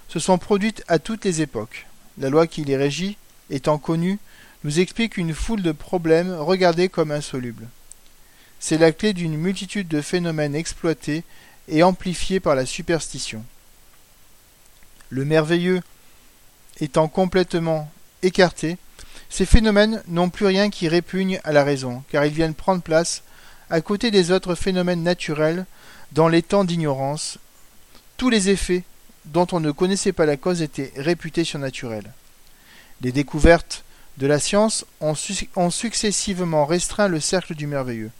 se 0.08 0.20
sont 0.20 0.38
produites 0.38 0.84
à 0.88 1.00
toutes 1.00 1.26
les 1.26 1.42
époques. 1.42 1.88
La 2.18 2.30
loi 2.30 2.48
qui 2.48 2.64
les 2.64 2.78
régit, 2.78 3.18
étant 3.50 3.78
connue, 3.78 4.20
nous 4.64 4.80
explique 4.80 5.18
une 5.18 5.34
foule 5.34 5.62
de 5.62 5.72
problèmes 5.72 6.34
regardés 6.34 6.90
comme 6.90 7.12
insolubles. 7.12 7.68
C'est 8.60 8.78
la 8.78 8.92
clé 8.92 9.14
d'une 9.14 9.38
multitude 9.38 9.88
de 9.88 10.02
phénomènes 10.02 10.56
exploités 10.56 11.24
et 11.68 11.84
amplifiés 11.84 12.40
par 12.40 12.56
la 12.56 12.66
superstition. 12.66 13.44
Le 15.10 15.26
merveilleux 15.26 15.82
étant 16.80 17.08
complètement 17.08 17.92
écarté, 18.22 18.78
ces 19.30 19.46
phénomènes 19.46 20.02
n'ont 20.08 20.30
plus 20.30 20.46
rien 20.46 20.70
qui 20.70 20.88
répugne 20.88 21.40
à 21.44 21.52
la 21.52 21.64
raison, 21.64 22.04
car 22.10 22.26
ils 22.26 22.34
viennent 22.34 22.54
prendre 22.54 22.82
place 22.82 23.24
à 23.70 23.82
côté 23.82 24.12
des 24.12 24.32
autres 24.32 24.56
phénomènes 24.56 25.04
naturels 25.04 25.66
dans 26.12 26.28
les 26.28 26.42
temps 26.42 26.64
d'ignorance. 26.64 27.38
Tous 28.18 28.30
les 28.30 28.50
effets 28.50 28.84
dont 29.26 29.48
on 29.52 29.60
ne 29.60 29.72
connaissait 29.72 30.14
pas 30.14 30.26
la 30.26 30.38
cause 30.38 30.62
étaient 30.62 30.94
réputés 30.96 31.44
surnaturels. 31.44 32.12
Les 33.02 33.12
découvertes 33.12 33.84
de 34.18 34.28
la 34.28 34.40
science 34.40 34.86
ont, 35.02 35.16
successivement 35.70 36.66
restreint 36.66 37.08
le 37.08 37.20
cercle 37.20 37.56
du 37.56 37.68
merveilleux. 37.68 38.12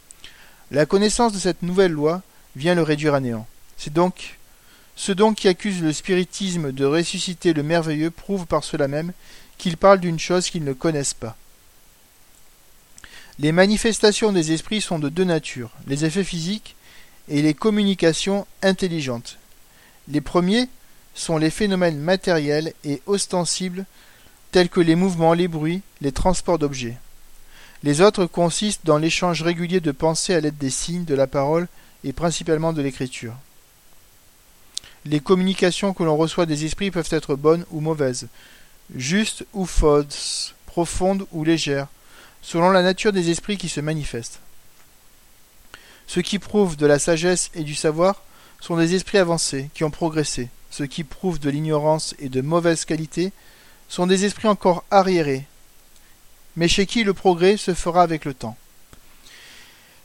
La 0.70 0.84
connaissance 0.84 1.32
de 1.32 1.38
cette 1.38 1.62
nouvelle 1.62 1.92
loi 1.92 2.22
vient 2.54 2.74
le 2.74 2.82
réduire 2.82 3.14
à 3.14 3.20
néant. 3.20 3.46
C'est 3.76 3.92
donc 3.92 4.36
ceux 4.96 5.14
donc 5.14 5.36
qui 5.36 5.48
accusent 5.48 5.82
le 5.82 5.92
spiritisme 5.92 6.72
de 6.72 6.84
ressusciter 6.84 7.52
le 7.52 7.62
merveilleux 7.62 8.10
prouvent 8.10 8.46
par 8.46 8.64
cela 8.64 8.88
même 8.88 9.12
qu'ils 9.58 9.76
parlent 9.76 10.00
d'une 10.00 10.18
chose 10.18 10.48
qu'ils 10.48 10.64
ne 10.64 10.72
connaissent 10.72 11.14
pas. 11.14 11.36
Les 13.38 13.52
manifestations 13.52 14.32
des 14.32 14.52
esprits 14.52 14.80
sont 14.80 14.98
de 14.98 15.08
deux 15.08 15.24
natures, 15.24 15.70
les 15.86 16.04
effets 16.04 16.24
physiques 16.24 16.74
et 17.28 17.42
les 17.42 17.54
communications 17.54 18.46
intelligentes. 18.62 19.38
Les 20.08 20.20
premiers 20.20 20.68
sont 21.14 21.36
les 21.36 21.50
phénomènes 21.50 21.98
matériels 21.98 22.72
et 22.84 23.02
ostensibles 23.06 23.84
tels 24.52 24.68
que 24.68 24.80
les 24.80 24.94
mouvements, 24.94 25.34
les 25.34 25.48
bruits, 25.48 25.82
les 26.00 26.12
transports 26.12 26.58
d'objets. 26.58 26.96
Les 27.82 28.00
autres 28.00 28.26
consistent 28.26 28.86
dans 28.86 28.98
l'échange 28.98 29.42
régulier 29.42 29.80
de 29.80 29.92
pensées 29.92 30.34
à 30.34 30.40
l'aide 30.40 30.56
des 30.56 30.70
signes, 30.70 31.04
de 31.04 31.14
la 31.14 31.26
parole 31.26 31.68
et 32.04 32.12
principalement 32.12 32.72
de 32.72 32.80
l'écriture. 32.80 33.34
Les 35.04 35.20
communications 35.20 35.92
que 35.92 36.02
l'on 36.02 36.16
reçoit 36.16 36.46
des 36.46 36.64
esprits 36.64 36.90
peuvent 36.90 37.08
être 37.10 37.36
bonnes 37.36 37.66
ou 37.70 37.80
mauvaises, 37.80 38.28
justes 38.94 39.44
ou 39.52 39.66
fausses, 39.66 40.54
profondes 40.66 41.26
ou 41.32 41.44
légères, 41.44 41.88
selon 42.42 42.70
la 42.70 42.82
nature 42.82 43.12
des 43.12 43.30
esprits 43.30 43.56
qui 43.56 43.68
se 43.68 43.80
manifestent. 43.80 44.40
Ceux 46.06 46.22
qui 46.22 46.38
prouvent 46.38 46.76
de 46.76 46.86
la 46.86 46.98
sagesse 46.98 47.50
et 47.54 47.64
du 47.64 47.74
savoir 47.74 48.22
sont 48.60 48.76
des 48.76 48.94
esprits 48.94 49.18
avancés, 49.18 49.70
qui 49.74 49.84
ont 49.84 49.90
progressé. 49.90 50.48
Ceux 50.70 50.86
qui 50.86 51.04
prouvent 51.04 51.40
de 51.40 51.50
l'ignorance 51.50 52.14
et 52.18 52.28
de 52.28 52.40
mauvaise 52.40 52.84
qualité 52.84 53.32
sont 53.88 54.06
des 54.06 54.24
esprits 54.24 54.48
encore 54.48 54.84
arriérés, 54.90 55.46
mais 56.56 56.68
chez 56.68 56.86
qui 56.86 57.04
le 57.04 57.14
progrès 57.14 57.56
se 57.56 57.74
fera 57.74 58.02
avec 58.02 58.24
le 58.24 58.34
temps. 58.34 58.56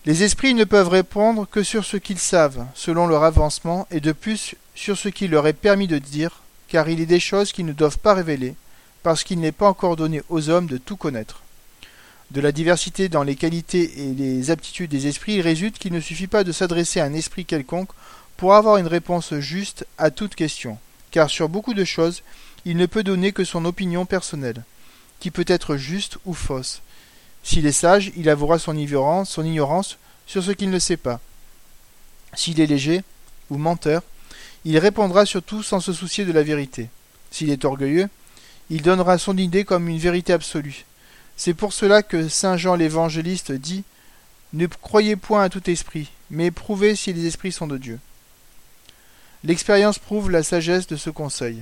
Les 0.05 0.23
esprits 0.23 0.55
ne 0.55 0.63
peuvent 0.63 0.89
répondre 0.89 1.47
que 1.49 1.61
sur 1.61 1.85
ce 1.85 1.97
qu'ils 1.97 2.19
savent, 2.19 2.65
selon 2.73 3.05
leur 3.05 3.23
avancement, 3.23 3.87
et 3.91 3.99
de 3.99 4.11
plus 4.11 4.55
sur 4.73 4.97
ce 4.97 5.09
qu'il 5.09 5.31
leur 5.31 5.45
est 5.45 5.53
permis 5.53 5.87
de 5.87 5.99
dire, 5.99 6.41
car 6.67 6.89
il 6.89 6.99
est 6.99 7.05
des 7.05 7.19
choses 7.19 7.51
qu'ils 7.51 7.65
ne 7.65 7.73
doivent 7.73 7.99
pas 7.99 8.15
révéler, 8.15 8.55
parce 9.03 9.23
qu'il 9.23 9.39
n'est 9.39 9.51
pas 9.51 9.69
encore 9.69 9.95
donné 9.95 10.21
aux 10.29 10.49
hommes 10.49 10.67
de 10.67 10.77
tout 10.77 10.97
connaître. 10.97 11.41
De 12.31 12.41
la 12.41 12.51
diversité 12.51 13.09
dans 13.09 13.23
les 13.23 13.35
qualités 13.35 13.91
et 14.03 14.13
les 14.13 14.51
aptitudes 14.51 14.91
des 14.91 15.07
esprits, 15.07 15.35
il 15.35 15.41
résulte 15.41 15.77
qu'il 15.77 15.93
ne 15.93 15.99
suffit 15.99 16.27
pas 16.27 16.43
de 16.43 16.51
s'adresser 16.51 16.99
à 16.99 17.05
un 17.05 17.13
esprit 17.13 17.45
quelconque 17.45 17.89
pour 18.37 18.53
avoir 18.53 18.77
une 18.77 18.87
réponse 18.87 19.33
juste 19.35 19.85
à 19.97 20.11
toute 20.11 20.35
question, 20.35 20.77
car 21.11 21.29
sur 21.29 21.49
beaucoup 21.49 21.73
de 21.73 21.83
choses, 21.83 22.23
il 22.63 22.77
ne 22.77 22.85
peut 22.85 23.03
donner 23.03 23.31
que 23.31 23.43
son 23.43 23.65
opinion 23.65 24.05
personnelle, 24.05 24.63
qui 25.19 25.29
peut 25.29 25.45
être 25.47 25.75
juste 25.75 26.17
ou 26.25 26.33
fausse, 26.33 26.81
s'il 27.43 27.65
est 27.65 27.71
sage, 27.71 28.11
il 28.15 28.29
avouera 28.29 28.59
son 28.59 28.77
ignorance, 28.77 29.39
sur 30.27 30.43
ce 30.43 30.51
qu'il 30.51 30.69
ne 30.69 30.79
sait 30.79 30.97
pas. 30.97 31.19
S'il 32.33 32.59
est 32.59 32.65
léger 32.67 33.03
ou 33.49 33.57
menteur, 33.57 34.03
il 34.63 34.77
répondra 34.77 35.25
surtout 35.25 35.63
sans 35.63 35.79
se 35.79 35.91
soucier 35.91 36.23
de 36.23 36.31
la 36.31 36.43
vérité. 36.43 36.89
S'il 37.31 37.49
est 37.49 37.65
orgueilleux, 37.65 38.09
il 38.71 38.81
donnera 38.81 39.17
son 39.17 39.37
idée 39.37 39.65
comme 39.65 39.89
une 39.89 39.97
vérité 39.97 40.31
absolue. 40.31 40.85
C'est 41.35 41.53
pour 41.53 41.73
cela 41.73 42.03
que 42.03 42.29
saint 42.29 42.55
Jean 42.55 42.75
l'évangéliste 42.75 43.51
dit 43.51 43.83
Ne 44.53 44.65
croyez 44.65 45.17
point 45.17 45.43
à 45.43 45.49
tout 45.49 45.69
esprit, 45.69 46.09
mais 46.29 46.51
prouvez 46.51 46.95
si 46.95 47.11
les 47.11 47.25
esprits 47.27 47.51
sont 47.51 47.67
de 47.67 47.77
Dieu. 47.77 47.99
L'expérience 49.43 49.99
prouve 49.99 50.31
la 50.31 50.41
sagesse 50.41 50.87
de 50.87 50.95
ce 50.95 51.09
conseil. 51.09 51.61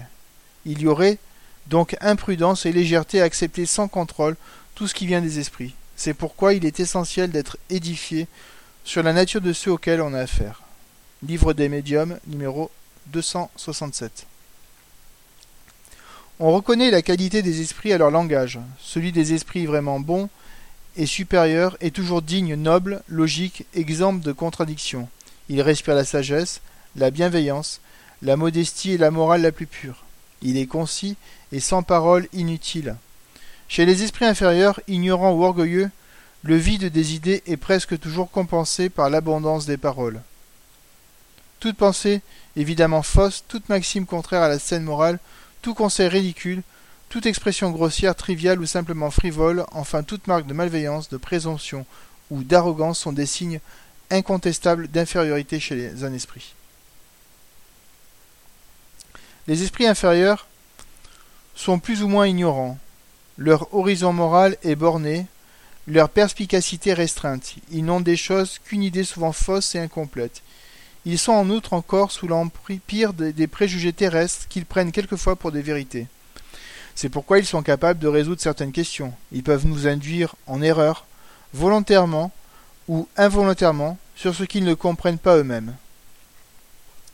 Il 0.66 0.82
y 0.82 0.88
aurait 0.88 1.18
donc 1.66 1.98
imprudence 2.00 2.68
et 2.68 2.72
légèreté 2.72 3.22
à 3.22 3.26
accepter 3.26 3.66
sans 3.66 3.88
contrôle 3.88 4.38
tout 4.76 4.88
ce 4.88 4.94
qui 4.94 5.08
vient 5.08 5.22
des 5.22 5.40
esprits. 5.40 5.74
C'est 5.96 6.14
pourquoi 6.14 6.54
il 6.54 6.64
est 6.64 6.80
essentiel 6.80 7.32
d'être 7.32 7.58
édifié 7.72 8.28
sur 8.84 9.02
la 9.02 9.14
nature 9.14 9.42
de 9.42 9.54
ceux 9.54 9.72
auxquels 9.72 10.02
on 10.02 10.14
a 10.14 10.20
affaire. 10.20 10.62
Livre 11.24 11.54
des 11.54 11.70
médiums, 11.70 12.20
numéro 12.28 12.70
267. 13.08 14.29
On 16.42 16.54
reconnaît 16.54 16.90
la 16.90 17.02
qualité 17.02 17.42
des 17.42 17.60
esprits 17.60 17.92
à 17.92 17.98
leur 17.98 18.12
langage. 18.12 18.60
Celui 18.80 19.12
des 19.12 19.34
esprits 19.34 19.66
vraiment 19.66 20.00
bons 20.00 20.30
et 20.96 21.06
supérieurs 21.06 21.76
est 21.82 21.94
toujours 21.94 22.22
digne, 22.22 22.56
noble, 22.56 23.04
logique, 23.10 23.66
exempt 23.76 24.24
de 24.24 24.32
contradiction. 24.32 25.10
Il 25.50 25.62
respire 25.62 25.96
la 25.96 26.06
sagesse, 26.06 26.62
la 26.96 27.12
bienveillance, 27.12 27.82
la 28.22 28.38
modestie 28.38 28.94
et 28.94 28.98
la 28.98 29.12
morale 29.12 29.42
la 29.42 29.52
plus 29.52 29.68
pure. 29.68 30.06
Il 30.42 30.58
est 30.58 30.66
concis 30.66 31.18
et 31.52 31.60
sans 31.60 31.84
parole 31.84 32.30
inutile. 32.32 32.96
Chez 33.68 33.86
les 33.86 34.04
esprits 34.04 34.26
inférieurs, 34.26 34.80
ignorants 34.88 35.34
ou 35.34 35.44
orgueilleux, 35.44 35.92
le 36.44 36.56
vide 36.56 36.86
des 36.86 37.16
idées 37.16 37.44
est 37.48 37.58
presque 37.58 38.00
toujours 38.00 38.32
compensé 38.32 38.88
par 38.88 39.10
l'abondance 39.10 39.66
des 39.66 39.76
paroles. 39.76 40.22
Toute 41.60 41.76
pensée 41.76 42.22
évidemment 42.56 43.04
fausse, 43.04 43.44
toute 43.46 43.68
maxime 43.68 44.06
contraire 44.06 44.42
à 44.42 44.48
la 44.48 44.58
scène 44.58 44.84
morale, 44.84 45.20
tout 45.62 45.74
conseil 45.74 46.08
ridicule, 46.08 46.64
toute 47.10 47.26
expression 47.26 47.72
grossière, 47.72 48.16
triviale 48.16 48.60
ou 48.60 48.66
simplement 48.66 49.12
frivole, 49.12 49.66
enfin 49.72 50.04
toute 50.04 50.28
marque 50.28 50.46
de 50.46 50.54
malveillance, 50.54 51.10
de 51.10 51.18
présomption 51.18 51.86
ou 52.30 52.44
d'arrogance 52.44 53.00
sont 53.00 53.14
des 53.14 53.26
signes 53.26 53.60
incontestables 54.12 54.88
d'infériorité 54.88 55.60
chez 55.60 56.04
un 56.04 56.14
esprit. 56.14 56.54
Les 59.48 59.64
esprits 59.64 59.88
inférieurs 59.88 60.48
sont 61.56 61.80
plus 61.80 62.04
ou 62.04 62.08
moins 62.08 62.28
ignorants, 62.28 62.78
leur 63.38 63.74
horizon 63.74 64.14
moral 64.14 64.58
est 64.64 64.76
borné, 64.76 65.26
leur 65.88 66.10
perspicacité 66.10 66.94
restreinte. 66.94 67.56
Ils 67.72 67.84
n'ont 67.84 68.02
des 68.02 68.18
choses 68.18 68.60
qu'une 68.60 68.84
idée 68.84 69.04
souvent 69.04 69.32
fausse 69.32 69.74
et 69.76 69.80
incomplète. 69.80 70.44
Ils 71.06 71.20
sont 71.20 71.32
en 71.32 71.50
outre 71.50 71.74
encore 71.74 72.12
sous 72.12 72.28
l'empire 72.28 73.14
des 73.14 73.48
préjugés 73.48 73.94
terrestres 73.94 74.48
qu'ils 74.48 74.66
prennent 74.66 74.92
quelquefois 74.92 75.36
pour 75.36 75.52
des 75.52 75.62
vérités. 75.62 76.08
C'est 76.96 77.10
pourquoi 77.10 77.40
ils 77.40 77.46
sont 77.46 77.64
capables 77.64 78.00
de 78.00 78.08
résoudre 78.08 78.42
certaines 78.42 78.74
questions. 78.74 79.14
Ils 79.32 79.44
peuvent 79.44 79.66
nous 79.66 79.88
induire 79.88 80.36
en 80.48 80.62
erreur, 80.62 81.06
volontairement 81.54 82.32
ou 82.90 83.08
involontairement, 83.16 83.98
sur 84.16 84.36
ce 84.36 84.44
qu'ils 84.44 84.66
ne 84.66 84.74
comprennent 84.74 85.18
pas 85.18 85.38
eux-mêmes. 85.38 85.76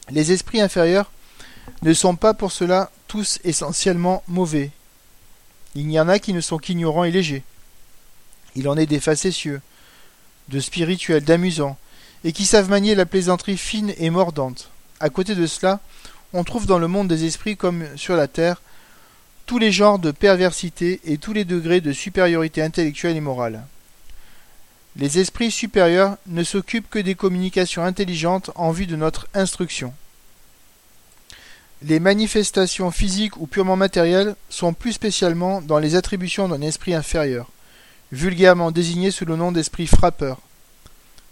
Les 0.09 0.31
esprits 0.31 0.61
inférieurs 0.61 1.11
ne 1.83 1.93
sont 1.93 2.15
pas 2.15 2.33
pour 2.33 2.51
cela 2.51 2.89
tous 3.07 3.39
essentiellement 3.43 4.23
mauvais. 4.27 4.71
Il 5.75 5.91
y 5.91 5.99
en 5.99 6.09
a 6.09 6.17
qui 6.17 6.33
ne 6.33 6.41
sont 6.41 6.57
qu'ignorants 6.57 7.03
et 7.03 7.11
légers. 7.11 7.43
Il 8.55 8.67
en 8.67 8.77
est 8.77 8.85
des 8.85 8.99
facétieux, 8.99 9.61
de 10.49 10.59
spirituels, 10.59 11.23
d'amusants, 11.23 11.77
et 12.25 12.33
qui 12.33 12.45
savent 12.45 12.69
manier 12.69 12.95
la 12.95 13.05
plaisanterie 13.05 13.55
fine 13.55 13.93
et 13.97 14.09
mordante. 14.09 14.69
À 14.99 15.09
côté 15.09 15.35
de 15.35 15.45
cela, 15.45 15.79
on 16.33 16.43
trouve 16.43 16.65
dans 16.65 16.79
le 16.79 16.87
monde 16.87 17.07
des 17.07 17.23
esprits 17.23 17.55
comme 17.55 17.85
sur 17.95 18.15
la 18.15 18.27
terre 18.27 18.61
tous 19.45 19.59
les 19.59 19.71
genres 19.71 19.99
de 19.99 20.09
perversité 20.09 20.99
et 21.05 21.19
tous 21.19 21.33
les 21.33 21.45
degrés 21.45 21.81
de 21.81 21.93
supériorité 21.93 22.63
intellectuelle 22.63 23.15
et 23.15 23.21
morale. 23.21 23.63
Les 24.95 25.19
esprits 25.19 25.51
supérieurs 25.51 26.17
ne 26.25 26.43
s'occupent 26.43 26.89
que 26.89 26.97
des 26.97 27.13
communications 27.13 27.83
intelligentes 27.83 28.49
en 28.55 28.71
vue 28.71 28.87
de 28.87 28.95
notre 28.95 29.27
instruction. 29.35 29.93
Les 31.83 31.99
manifestations 31.99 32.89
physiques 32.89 33.37
ou 33.37 33.45
purement 33.45 33.75
matérielles 33.75 34.35
sont 34.49 34.73
plus 34.73 34.93
spécialement 34.93 35.61
dans 35.61 35.77
les 35.77 35.95
attributions 35.95 36.47
d'un 36.47 36.61
esprit 36.61 36.95
inférieur, 36.95 37.51
vulgairement 38.11 38.71
désigné 38.71 39.11
sous 39.11 39.25
le 39.25 39.35
nom 39.35 39.51
d'esprit 39.51 39.85
frappeur. 39.85 40.39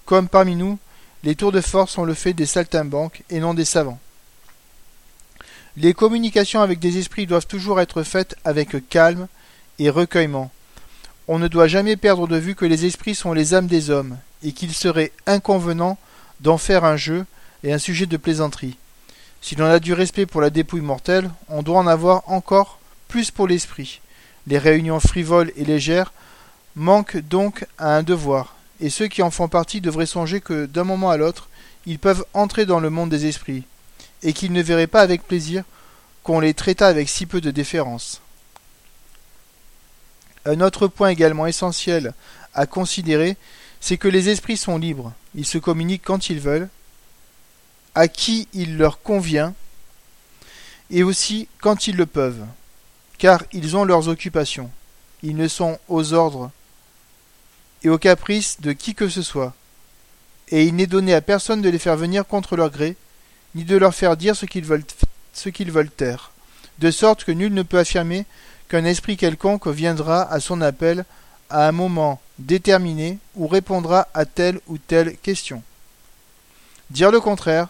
Comme 0.05 0.27
parmi 0.27 0.55
nous, 0.55 0.77
les 1.23 1.35
tours 1.35 1.51
de 1.51 1.61
force 1.61 1.91
sont 1.93 2.05
le 2.05 2.13
fait 2.13 2.33
des 2.33 2.45
saltimbanques 2.45 3.23
et 3.29 3.39
non 3.39 3.53
des 3.53 3.65
savants. 3.65 3.99
Les 5.77 5.93
communications 5.93 6.61
avec 6.61 6.79
des 6.79 6.97
esprits 6.97 7.25
doivent 7.25 7.47
toujours 7.47 7.79
être 7.79 8.03
faites 8.03 8.35
avec 8.43 8.89
calme 8.89 9.27
et 9.79 9.89
recueillement. 9.89 10.51
On 11.27 11.39
ne 11.39 11.47
doit 11.47 11.67
jamais 11.67 11.95
perdre 11.95 12.27
de 12.27 12.37
vue 12.37 12.55
que 12.55 12.65
les 12.65 12.85
esprits 12.85 13.15
sont 13.15 13.33
les 13.33 13.53
âmes 13.53 13.67
des 13.67 13.89
hommes, 13.89 14.17
et 14.43 14.51
qu'il 14.51 14.73
serait 14.73 15.11
inconvenant 15.25 15.97
d'en 16.41 16.57
faire 16.57 16.83
un 16.83 16.97
jeu 16.97 17.25
et 17.63 17.73
un 17.73 17.77
sujet 17.77 18.05
de 18.05 18.17
plaisanterie. 18.17 18.77
Si 19.41 19.55
l'on 19.55 19.65
a 19.65 19.79
du 19.79 19.93
respect 19.93 20.25
pour 20.25 20.41
la 20.41 20.49
dépouille 20.49 20.81
mortelle, 20.81 21.31
on 21.49 21.63
doit 21.63 21.79
en 21.79 21.87
avoir 21.87 22.29
encore 22.29 22.79
plus 23.07 23.31
pour 23.31 23.47
l'esprit. 23.47 24.01
Les 24.47 24.57
réunions 24.57 24.99
frivoles 24.99 25.51
et 25.55 25.63
légères 25.63 26.11
manquent 26.75 27.17
donc 27.17 27.65
à 27.77 27.95
un 27.95 28.03
devoir, 28.03 28.55
et 28.79 28.89
ceux 28.89 29.07
qui 29.07 29.21
en 29.21 29.31
font 29.31 29.47
partie 29.47 29.81
devraient 29.81 30.05
songer 30.05 30.41
que 30.41 30.65
d'un 30.65 30.83
moment 30.83 31.09
à 31.09 31.17
l'autre, 31.17 31.49
ils 31.85 31.99
peuvent 31.99 32.25
entrer 32.33 32.65
dans 32.65 32.79
le 32.79 32.89
monde 32.89 33.09
des 33.09 33.25
esprits, 33.25 33.63
et 34.23 34.33
qu'ils 34.33 34.53
ne 34.53 34.61
verraient 34.61 34.87
pas 34.87 35.01
avec 35.01 35.23
plaisir 35.23 35.63
qu'on 36.23 36.39
les 36.39 36.53
traitât 36.53 36.87
avec 36.87 37.09
si 37.09 37.25
peu 37.25 37.41
de 37.41 37.51
déférence. 37.51 38.21
Un 40.45 40.61
autre 40.61 40.87
point 40.87 41.09
également 41.09 41.47
essentiel 41.47 42.13
à 42.53 42.65
considérer, 42.65 43.37
c'est 43.79 43.97
que 43.97 44.07
les 44.07 44.29
esprits 44.29 44.57
sont 44.57 44.77
libres, 44.77 45.13
ils 45.35 45.45
se 45.45 45.57
communiquent 45.57 46.03
quand 46.05 46.29
ils 46.29 46.39
veulent, 46.39 46.69
à 47.95 48.07
qui 48.07 48.47
il 48.53 48.77
leur 48.77 49.01
convient, 49.01 49.53
et 50.89 51.03
aussi 51.03 51.47
quand 51.59 51.87
ils 51.87 51.95
le 51.95 52.05
peuvent, 52.05 52.45
car 53.17 53.43
ils 53.51 53.75
ont 53.75 53.85
leurs 53.85 54.07
occupations. 54.07 54.69
Ils 55.21 55.35
ne 55.35 55.47
sont 55.47 55.79
aux 55.87 56.13
ordres 56.13 56.51
et 57.83 57.89
aux 57.89 57.97
caprices 57.97 58.61
de 58.61 58.71
qui 58.71 58.95
que 58.95 59.09
ce 59.09 59.21
soit, 59.21 59.53
et 60.49 60.65
il 60.65 60.75
n'est 60.75 60.87
donné 60.87 61.13
à 61.13 61.21
personne 61.21 61.61
de 61.61 61.69
les 61.69 61.79
faire 61.79 61.97
venir 61.97 62.25
contre 62.25 62.55
leur 62.55 62.69
gré, 62.69 62.95
ni 63.55 63.63
de 63.63 63.77
leur 63.77 63.93
faire 63.93 64.17
dire 64.17 64.35
ce 64.35 64.45
qu'ils 64.45 64.65
veulent, 64.65 64.85
ce 65.33 65.49
qu'ils 65.49 65.71
veulent 65.71 65.89
taire, 65.89 66.31
de 66.79 66.91
sorte 66.91 67.23
que 67.23 67.31
nul 67.31 67.53
ne 67.53 67.63
peut 67.63 67.79
affirmer 67.79 68.25
qu'un 68.69 68.85
esprit 68.85 69.17
quelconque 69.17 69.67
viendra 69.67 70.23
à 70.31 70.39
son 70.39 70.61
appel 70.61 71.05
à 71.49 71.67
un 71.67 71.71
moment 71.71 72.21
déterminé 72.39 73.19
ou 73.35 73.47
répondra 73.47 74.07
à 74.13 74.25
telle 74.25 74.59
ou 74.67 74.77
telle 74.77 75.17
question. 75.17 75.61
Dire 76.89 77.11
le 77.11 77.19
contraire, 77.19 77.67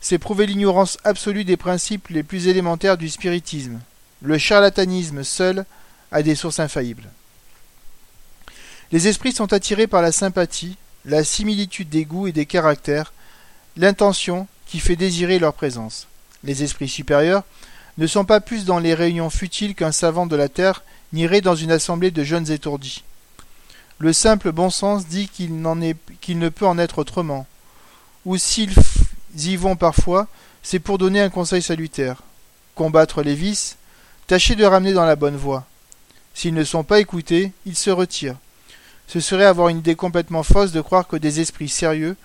c'est 0.00 0.18
prouver 0.18 0.46
l'ignorance 0.46 0.98
absolue 1.04 1.44
des 1.44 1.56
principes 1.56 2.08
les 2.08 2.22
plus 2.22 2.48
élémentaires 2.48 2.96
du 2.96 3.08
spiritisme. 3.08 3.80
Le 4.22 4.38
charlatanisme 4.38 5.24
seul 5.24 5.64
a 6.12 6.22
des 6.22 6.34
sources 6.34 6.60
infaillibles. 6.60 7.08
Les 8.92 9.08
esprits 9.08 9.32
sont 9.32 9.52
attirés 9.52 9.86
par 9.86 10.02
la 10.02 10.12
sympathie, 10.12 10.76
la 11.04 11.24
similitude 11.24 11.88
des 11.88 12.04
goûts 12.04 12.26
et 12.26 12.32
des 12.32 12.46
caractères, 12.46 13.12
l'intention 13.76 14.46
qui 14.66 14.80
fait 14.80 14.96
désirer 14.96 15.38
leur 15.38 15.54
présence. 15.54 16.06
les 16.44 16.62
esprits 16.62 16.88
supérieurs, 16.88 17.42
ne 17.98 18.06
sont 18.06 18.24
pas 18.24 18.40
plus 18.40 18.64
dans 18.64 18.78
les 18.78 18.94
réunions 18.94 19.30
futiles 19.30 19.74
qu'un 19.74 19.92
savant 19.92 20.26
de 20.26 20.36
la 20.36 20.48
terre 20.48 20.82
n'irait 21.12 21.40
dans 21.40 21.54
une 21.54 21.72
assemblée 21.72 22.10
de 22.10 22.22
jeunes 22.22 22.50
étourdis. 22.50 23.02
Le 23.98 24.12
simple 24.12 24.52
bon 24.52 24.70
sens 24.70 25.06
dit 25.06 25.28
qu'il 25.28 25.60
ne 25.60 26.48
peut 26.48 26.66
en 26.66 26.78
être 26.78 26.98
autrement. 26.98 27.46
Ou 28.26 28.36
s'ils 28.36 28.74
y 29.38 29.56
vont 29.56 29.76
parfois, 29.76 30.28
c'est 30.62 30.78
pour 30.78 30.98
donner 30.98 31.20
un 31.20 31.30
conseil 31.30 31.62
salutaire. 31.62 32.22
Combattre 32.74 33.22
les 33.22 33.34
vices, 33.34 33.76
tâcher 34.26 34.54
de 34.54 34.64
ramener 34.64 34.92
dans 34.92 35.06
la 35.06 35.16
bonne 35.16 35.36
voie. 35.36 35.66
S'ils 36.34 36.54
ne 36.54 36.64
sont 36.64 36.84
pas 36.84 37.00
écoutés, 37.00 37.52
ils 37.64 37.76
se 37.76 37.90
retirent. 37.90 38.36
Ce 39.06 39.20
serait 39.20 39.44
avoir 39.44 39.68
une 39.68 39.78
idée 39.78 39.94
complètement 39.94 40.42
fausse 40.42 40.72
de 40.72 40.80
croire 40.80 41.06
que 41.06 41.16
des 41.16 41.40
esprits 41.40 41.68
sérieux 41.68 42.16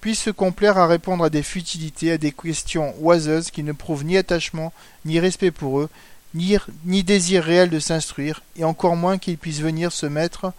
puissent 0.00 0.22
se 0.22 0.30
complaire 0.30 0.78
à 0.78 0.86
répondre 0.86 1.24
à 1.24 1.30
des 1.30 1.42
futilités, 1.42 2.12
à 2.12 2.18
des 2.18 2.32
questions 2.32 2.94
oiseuses 3.00 3.50
qui 3.50 3.62
ne 3.62 3.72
prouvent 3.72 4.04
ni 4.04 4.16
attachement, 4.16 4.72
ni 5.04 5.18
respect 5.18 5.50
pour 5.50 5.80
eux, 5.80 5.88
ni, 6.34 7.04
désir 7.04 7.42
réel 7.42 7.70
de 7.70 7.80
s'instruire, 7.80 8.42
et 8.56 8.64
encore 8.64 8.96
moins 8.96 9.18
qu'ils 9.18 9.38
puissent 9.38 9.60
venir 9.60 9.92
se 9.92 10.06
mettre 10.06 10.52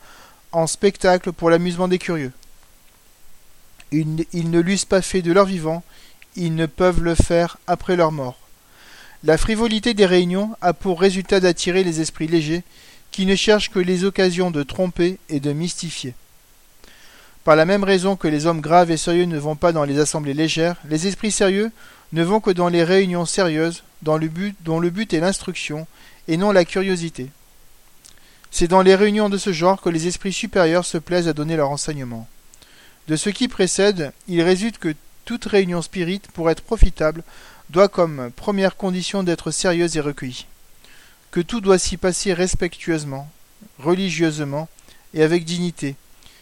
en 0.51 0.67
spectacle 0.67 1.31
pour 1.31 1.49
l'amusement 1.49 1.87
des 1.87 1.99
curieux. 1.99 2.33
Ils, 3.91 4.25
ils 4.33 4.51
ne 4.51 4.59
l'eussent 4.59 4.85
pas 4.85 5.01
fait 5.01 5.21
de 5.21 5.31
leur 5.31 5.45
vivant, 5.45 5.83
ils 6.35 6.55
ne 6.55 6.65
peuvent 6.65 7.01
le 7.01 7.15
faire 7.15 7.57
après 7.67 7.95
leur 7.95 8.11
mort. 8.11 8.37
La 9.23 9.37
frivolité 9.37 9.93
des 9.93 10.05
réunions 10.05 10.55
a 10.61 10.73
pour 10.73 10.99
résultat 10.99 11.39
d'attirer 11.39 11.83
les 11.83 12.01
esprits 12.01 12.27
légers 12.27 12.63
qui 13.11 13.25
ne 13.25 13.35
cherchent 13.35 13.71
que 13.71 13.79
les 13.79 14.03
occasions 14.03 14.51
de 14.51 14.63
tromper 14.63 15.17
et 15.29 15.39
de 15.39 15.53
mystifier. 15.53 16.13
Par 17.43 17.55
la 17.55 17.65
même 17.65 17.83
raison 17.83 18.15
que 18.15 18.27
les 18.27 18.45
hommes 18.45 18.61
graves 18.61 18.91
et 18.91 18.97
sérieux 18.97 19.25
ne 19.25 19.39
vont 19.39 19.55
pas 19.55 19.71
dans 19.71 19.83
les 19.83 19.99
assemblées 19.99 20.33
légères, 20.33 20.75
les 20.87 21.07
esprits 21.07 21.31
sérieux 21.31 21.71
ne 22.11 22.23
vont 22.23 22.39
que 22.39 22.51
dans 22.51 22.69
les 22.69 22.83
réunions 22.83 23.25
sérieuses 23.25 23.83
dont 24.01 24.17
le 24.17 24.27
but 24.89 25.13
est 25.13 25.19
l'instruction 25.19 25.87
et 26.27 26.37
non 26.37 26.51
la 26.51 26.65
curiosité. 26.65 27.29
C'est 28.51 28.67
dans 28.67 28.81
les 28.81 28.95
réunions 28.95 29.29
de 29.29 29.37
ce 29.37 29.53
genre 29.53 29.81
que 29.81 29.89
les 29.89 30.07
esprits 30.07 30.33
supérieurs 30.33 30.85
se 30.85 30.97
plaisent 30.97 31.27
à 31.27 31.33
donner 31.33 31.55
leur 31.55 31.69
enseignement. 31.69 32.27
De 33.07 33.15
ce 33.15 33.29
qui 33.29 33.47
précède, 33.47 34.11
il 34.27 34.41
résulte 34.41 34.77
que 34.77 34.95
toute 35.25 35.45
réunion 35.45 35.81
spirite, 35.81 36.27
pour 36.31 36.49
être 36.49 36.63
profitable, 36.63 37.23
doit 37.69 37.87
comme 37.87 38.31
première 38.35 38.75
condition 38.75 39.23
d'être 39.23 39.51
sérieuse 39.51 39.97
et 39.97 40.01
recueillie 40.01 40.45
que 41.31 41.39
tout 41.39 41.61
doit 41.61 41.77
s'y 41.77 41.97
passer 41.97 42.33
respectueusement, 42.33 43.29
religieusement 43.79 44.67
et 45.13 45.23
avec 45.23 45.45
dignité, 45.45 45.95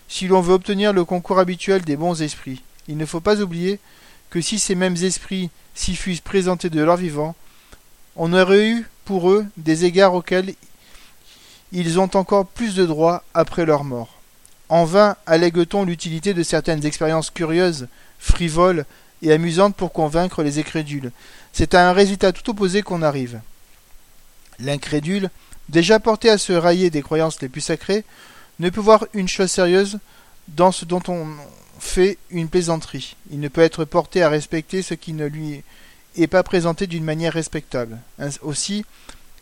si 0.08 0.28
l'on 0.28 0.41
veut 0.41 0.54
obtenir 0.54 0.93
le 0.93 1.06
concours 1.06 1.39
habituel 1.39 1.82
des 1.82 1.97
bons 1.97 2.21
esprits. 2.21 2.63
Il 2.88 2.97
ne 2.97 3.06
faut 3.06 3.19
pas 3.19 3.41
oublier 3.41 3.80
que 4.30 4.41
si 4.41 4.60
ces 4.60 4.76
mêmes 4.76 4.95
esprits 4.95 5.50
s'y 5.76 5.95
fussent 5.95 6.21
présentés 6.21 6.69
de 6.69 6.82
leur 6.82 6.97
vivant, 6.97 7.36
on 8.15 8.34
aurait 8.34 8.69
eu 8.69 8.88
pour 9.06 9.30
eux 9.30 9.45
des 9.58 9.86
égards 9.86 10.13
auxquels 10.13 10.54
ils 11.71 12.00
ont 12.00 12.10
encore 12.15 12.47
plus 12.47 12.76
de 12.76 12.86
droits 12.86 13.23
après 13.34 13.65
leur 13.65 13.84
mort. 13.84 14.19
En 14.69 14.86
vain 14.86 15.15
allègue-t-on 15.26 15.86
l'utilité 15.86 16.34
de 16.34 16.43
certaines 16.43 16.86
expériences 16.86 17.30
curieuses, 17.30 17.88
frivoles 18.19 18.86
et 19.21 19.32
amusantes 19.32 19.76
pour 19.76 19.93
convaincre 19.93 20.43
les 20.43 20.60
incrédules. 20.60 21.12
C'est 21.54 21.73
à 21.73 21.89
un 21.89 21.93
résultat 21.93 22.32
tout 22.32 22.50
opposé 22.50 22.82
qu'on 22.82 23.02
arrive. 23.02 23.39
L'incrédule, 24.59 25.29
déjà 25.69 25.99
porté 25.99 26.29
à 26.29 26.37
se 26.37 26.53
railler 26.53 26.89
des 26.89 27.01
croyances 27.01 27.41
les 27.41 27.49
plus 27.49 27.61
sacrées, 27.61 28.03
ne 28.59 28.69
peut 28.69 28.81
voir 28.81 29.05
une 29.13 29.27
chose 29.27 29.51
sérieuse 29.51 29.99
dans 30.47 30.71
ce 30.71 30.85
dont 30.85 31.03
on 31.07 31.27
fait 31.79 32.17
une 32.31 32.49
plaisanterie. 32.49 33.15
Il 33.31 33.39
ne 33.39 33.49
peut 33.49 33.61
être 33.61 33.85
porté 33.85 34.23
à 34.23 34.29
respecter 34.29 34.81
ce 34.81 34.93
qui 34.93 35.13
ne 35.13 35.25
lui 35.25 35.63
est 36.15 36.27
pas 36.27 36.43
présenté 36.43 36.87
d'une 36.87 37.03
manière 37.03 37.33
respectable. 37.33 37.99
Aussi, 38.41 38.85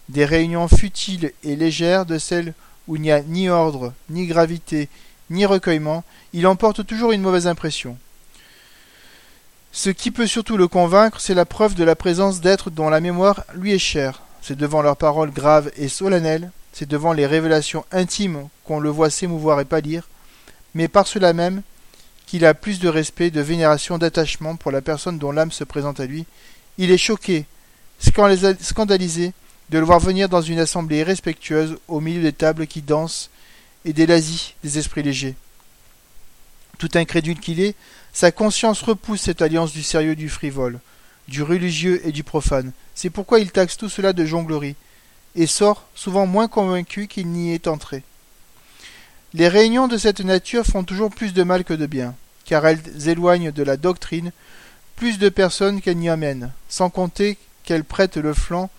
des 0.09 0.25
réunions 0.25 0.67
futiles 0.67 1.31
et 1.43 1.55
légères 1.55 2.05
de 2.05 2.17
celles 2.17 2.53
où 2.87 2.95
il 2.97 3.01
n'y 3.01 3.11
a 3.11 3.21
ni 3.21 3.49
ordre, 3.49 3.93
ni 4.09 4.27
gravité, 4.27 4.89
ni 5.29 5.45
recueillement, 5.45 6.03
il 6.33 6.45
emporte 6.45 6.85
toujours 6.85 7.11
une 7.11 7.21
mauvaise 7.21 7.47
impression. 7.47 7.97
Ce 9.71 9.89
qui 9.89 10.11
peut 10.11 10.27
surtout 10.27 10.57
le 10.57 10.67
convaincre, 10.67 11.19
c'est 11.19 11.33
la 11.33 11.45
preuve 11.45 11.75
de 11.75 11.83
la 11.83 11.95
présence 11.95 12.41
d'êtres 12.41 12.69
dont 12.69 12.89
la 12.89 13.01
mémoire 13.01 13.43
lui 13.55 13.73
est 13.73 13.79
chère, 13.79 14.21
c'est 14.45 14.55
devant 14.55 14.83
leurs 14.83 14.97
paroles 14.97 15.31
graves 15.31 15.71
et 15.75 15.87
solennelles, 15.87 16.51
c'est 16.71 16.87
devant 16.87 17.13
les 17.13 17.25
révélations 17.25 17.83
intimes 17.91 18.47
qu'on 18.63 18.79
le 18.79 18.89
voit 18.89 19.09
s'émouvoir 19.09 19.59
et 19.59 19.65
pâlir, 19.65 20.07
mais 20.75 20.87
par 20.87 21.07
cela 21.07 21.33
même 21.33 21.63
qu'il 22.27 22.45
a 22.45 22.53
plus 22.53 22.79
de 22.79 22.87
respect, 22.87 23.31
de 23.31 23.41
vénération, 23.41 23.97
d'attachement 23.97 24.55
pour 24.55 24.71
la 24.71 24.83
personne 24.83 25.17
dont 25.17 25.31
l'âme 25.31 25.51
se 25.51 25.63
présente 25.63 25.99
à 25.99 26.05
lui. 26.05 26.25
Il 26.77 26.91
est 26.91 26.97
choqué, 26.99 27.45
scandalisé 27.99 29.33
de 29.71 29.79
le 29.79 29.85
voir 29.85 29.99
venir 29.99 30.29
dans 30.29 30.43
une 30.43 30.59
assemblée 30.59 31.01
respectueuse 31.01 31.77
au 31.87 31.99
milieu 31.99 32.21
des 32.21 32.33
tables 32.33 32.67
qui 32.67 32.83
dansent 32.83 33.31
et 33.83 33.93
des 33.93 34.05
lazis 34.05 34.53
des 34.63 34.77
esprits 34.77 35.01
légers. 35.01 35.35
Tout 36.77 36.89
incrédule 36.93 37.39
qu'il 37.39 37.61
est, 37.61 37.73
sa 38.13 38.31
conscience 38.31 38.83
repousse 38.83 39.21
cette 39.21 39.41
alliance 39.41 39.71
du 39.71 39.81
sérieux 39.81 40.15
du 40.15 40.29
frivole 40.29 40.79
du 41.27 41.43
religieux 41.43 42.01
et 42.07 42.11
du 42.11 42.23
profane. 42.23 42.71
C'est 42.93 43.09
pourquoi 43.09 43.39
il 43.39 43.51
taxe 43.51 43.77
tout 43.77 43.89
cela 43.89 44.13
de 44.13 44.25
jonglerie, 44.25 44.75
et 45.35 45.47
sort 45.47 45.87
souvent 45.95 46.25
moins 46.25 46.47
convaincu 46.47 47.07
qu'il 47.07 47.27
n'y 47.27 47.53
est 47.53 47.67
entré. 47.67 48.03
Les 49.33 49.49
réunions 49.49 49.87
de 49.87 49.97
cette 49.97 50.21
nature 50.21 50.65
font 50.65 50.83
toujours 50.83 51.09
plus 51.09 51.33
de 51.33 51.43
mal 51.43 51.63
que 51.63 51.73
de 51.73 51.85
bien, 51.85 52.15
car 52.45 52.65
elles 52.65 53.09
éloignent 53.09 53.51
de 53.51 53.63
la 53.63 53.75
doctrine 53.75 54.31
plus 54.95 55.17
de 55.17 55.29
personnes 55.29 55.81
qu'elles 55.81 55.97
n'y 55.97 56.09
amènent, 56.09 56.51
sans 56.69 56.89
compter 56.89 57.37
qu'elles 57.65 57.83
prêtent 57.83 58.17
le 58.17 58.33
flanc 58.33 58.69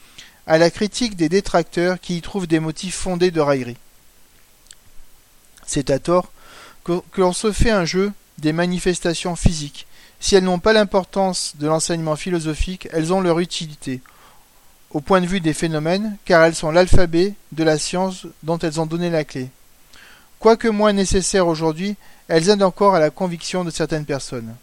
à 0.46 0.58
la 0.58 0.70
critique 0.70 1.16
des 1.16 1.28
détracteurs 1.28 2.00
qui 2.00 2.16
y 2.16 2.22
trouvent 2.22 2.46
des 2.46 2.60
motifs 2.60 2.94
fondés 2.94 3.30
de 3.30 3.40
raillerie. 3.40 3.76
C'est 5.66 5.90
à 5.90 5.98
tort 5.98 6.30
que, 6.84 7.02
l'on 7.16 7.32
se 7.32 7.52
fait 7.52 7.70
un 7.70 7.84
jeu 7.84 8.12
des 8.38 8.52
manifestations 8.52 9.36
physiques, 9.36 9.86
si 10.26 10.34
elles 10.34 10.42
n'ont 10.42 10.58
pas 10.58 10.72
l'importance 10.72 11.52
de 11.54 11.68
l'enseignement 11.68 12.16
philosophique, 12.16 12.88
elles 12.90 13.12
ont 13.12 13.20
leur 13.20 13.38
utilité, 13.38 14.00
au 14.90 15.00
point 15.00 15.20
de 15.20 15.26
vue 15.26 15.38
des 15.38 15.52
phénomènes, 15.52 16.16
car 16.24 16.42
elles 16.42 16.56
sont 16.56 16.72
l'alphabet 16.72 17.34
de 17.52 17.62
la 17.62 17.78
science 17.78 18.26
dont 18.42 18.58
elles 18.58 18.80
ont 18.80 18.86
donné 18.86 19.08
la 19.08 19.22
clé. 19.22 19.50
Quoique 20.40 20.66
moins 20.66 20.92
nécessaires 20.92 21.46
aujourd'hui, 21.46 21.94
elles 22.26 22.48
aident 22.48 22.64
encore 22.64 22.96
à 22.96 22.98
la 22.98 23.10
conviction 23.10 23.62
de 23.62 23.70
certaines 23.70 24.04
personnes. 24.04 24.56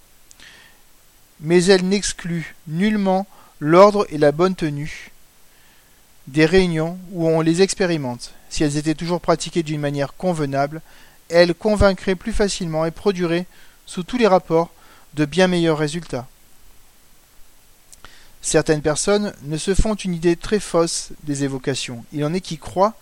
Mais 1.39 1.63
elles 1.63 1.87
n'excluent 1.87 2.57
nullement 2.67 3.25
l'ordre 3.61 4.05
et 4.09 4.17
la 4.17 4.33
bonne 4.33 4.55
tenue 4.55 5.11
des 6.27 6.45
réunions 6.45 6.97
où 7.13 7.25
on 7.25 7.39
les 7.39 7.61
expérimente. 7.61 8.33
Si 8.49 8.65
elles 8.65 8.75
étaient 8.75 8.95
toujours 8.95 9.21
pratiquées 9.21 9.63
d'une 9.63 9.79
manière 9.79 10.15
convenable, 10.15 10.81
elles 11.29 11.55
convaincraient 11.55 12.15
plus 12.15 12.33
facilement 12.33 12.83
et 12.83 12.91
produiraient, 12.91 13.45
sous 13.85 14.03
tous 14.03 14.17
les 14.17 14.27
rapports, 14.27 14.69
de 15.15 15.25
bien 15.25 15.47
meilleurs 15.47 15.77
résultats. 15.77 16.27
Certaines 18.41 18.81
personnes 18.81 19.33
ne 19.43 19.57
se 19.57 19.73
font 19.73 19.95
une 19.95 20.13
idée 20.13 20.35
très 20.35 20.59
fausse 20.59 21.09
des 21.23 21.43
évocations. 21.43 22.03
Il 22.11 22.25
en 22.25 22.33
est 22.33 22.41
qui 22.41 22.57
croient 22.57 22.93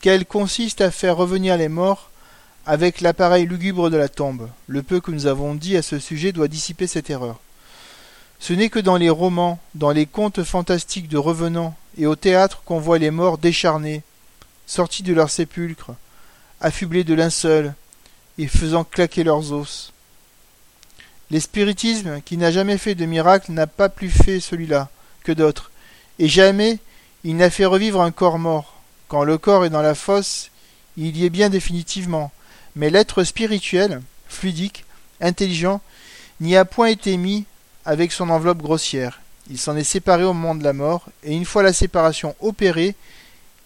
qu'elles 0.00 0.26
consistent 0.26 0.82
à 0.82 0.90
faire 0.90 1.16
revenir 1.16 1.56
les 1.56 1.68
morts 1.68 2.10
avec 2.66 3.00
l'appareil 3.00 3.46
lugubre 3.46 3.90
de 3.90 3.96
la 3.96 4.08
tombe. 4.08 4.50
Le 4.66 4.82
peu 4.82 5.00
que 5.00 5.10
nous 5.10 5.26
avons 5.26 5.54
dit 5.54 5.76
à 5.76 5.82
ce 5.82 5.98
sujet 5.98 6.32
doit 6.32 6.48
dissiper 6.48 6.86
cette 6.86 7.10
erreur. 7.10 7.40
Ce 8.38 8.52
n'est 8.52 8.68
que 8.68 8.78
dans 8.78 8.98
les 8.98 9.08
romans, 9.08 9.58
dans 9.74 9.90
les 9.90 10.04
contes 10.04 10.44
fantastiques 10.44 11.08
de 11.08 11.16
revenants 11.16 11.74
et 11.96 12.06
au 12.06 12.16
théâtre 12.16 12.62
qu'on 12.64 12.78
voit 12.78 12.98
les 12.98 13.10
morts 13.10 13.38
décharnés, 13.38 14.02
sortis 14.66 15.02
de 15.02 15.14
leur 15.14 15.30
sépulcre, 15.30 15.92
affublés 16.60 17.04
de 17.04 17.14
linceul 17.14 17.74
et 18.36 18.46
faisant 18.46 18.84
claquer 18.84 19.24
leurs 19.24 19.52
os. 19.52 19.93
L'espiritisme, 21.34 22.20
qui 22.24 22.36
n'a 22.36 22.52
jamais 22.52 22.78
fait 22.78 22.94
de 22.94 23.06
miracle, 23.06 23.50
n'a 23.50 23.66
pas 23.66 23.88
plus 23.88 24.08
fait 24.08 24.38
celui-là 24.38 24.88
que 25.24 25.32
d'autres, 25.32 25.72
et 26.20 26.28
jamais 26.28 26.78
il 27.24 27.34
n'a 27.34 27.50
fait 27.50 27.64
revivre 27.64 28.00
un 28.02 28.12
corps 28.12 28.38
mort. 28.38 28.76
Quand 29.08 29.24
le 29.24 29.36
corps 29.36 29.64
est 29.64 29.70
dans 29.70 29.82
la 29.82 29.96
fosse, 29.96 30.52
il 30.96 31.16
y 31.16 31.24
est 31.24 31.30
bien 31.30 31.50
définitivement, 31.50 32.30
mais 32.76 32.88
l'être 32.88 33.24
spirituel, 33.24 34.00
fluidique, 34.28 34.84
intelligent, 35.20 35.80
n'y 36.40 36.56
a 36.56 36.64
point 36.64 36.86
été 36.86 37.16
mis 37.16 37.46
avec 37.84 38.12
son 38.12 38.30
enveloppe 38.30 38.62
grossière. 38.62 39.20
Il 39.50 39.58
s'en 39.58 39.76
est 39.76 39.82
séparé 39.82 40.22
au 40.22 40.34
moment 40.34 40.54
de 40.54 40.62
la 40.62 40.72
mort, 40.72 41.08
et 41.24 41.34
une 41.34 41.46
fois 41.46 41.64
la 41.64 41.72
séparation 41.72 42.36
opérée, 42.38 42.94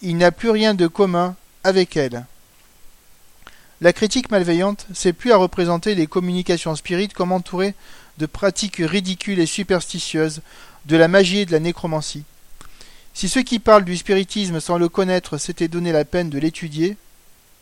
il 0.00 0.16
n'a 0.16 0.32
plus 0.32 0.48
rien 0.48 0.72
de 0.72 0.86
commun 0.86 1.36
avec 1.64 1.98
elle. 1.98 2.24
La 3.80 3.92
critique 3.92 4.30
malveillante 4.30 4.86
c'est 4.92 5.12
plus 5.12 5.32
à 5.32 5.36
représenter 5.36 5.94
les 5.94 6.06
communications 6.06 6.74
spirites 6.74 7.14
comme 7.14 7.32
entourées 7.32 7.74
de 8.18 8.26
pratiques 8.26 8.80
ridicules 8.80 9.38
et 9.38 9.46
superstitieuses, 9.46 10.40
de 10.86 10.96
la 10.96 11.06
magie 11.06 11.40
et 11.40 11.46
de 11.46 11.52
la 11.52 11.60
nécromancie. 11.60 12.24
Si 13.14 13.28
ceux 13.28 13.42
qui 13.42 13.58
parlent 13.58 13.84
du 13.84 13.96
spiritisme 13.96 14.60
sans 14.60 14.78
le 14.78 14.88
connaître 14.88 15.38
s'étaient 15.38 15.68
donné 15.68 15.92
la 15.92 16.04
peine 16.04 16.30
de 16.30 16.38
l'étudier, 16.38 16.96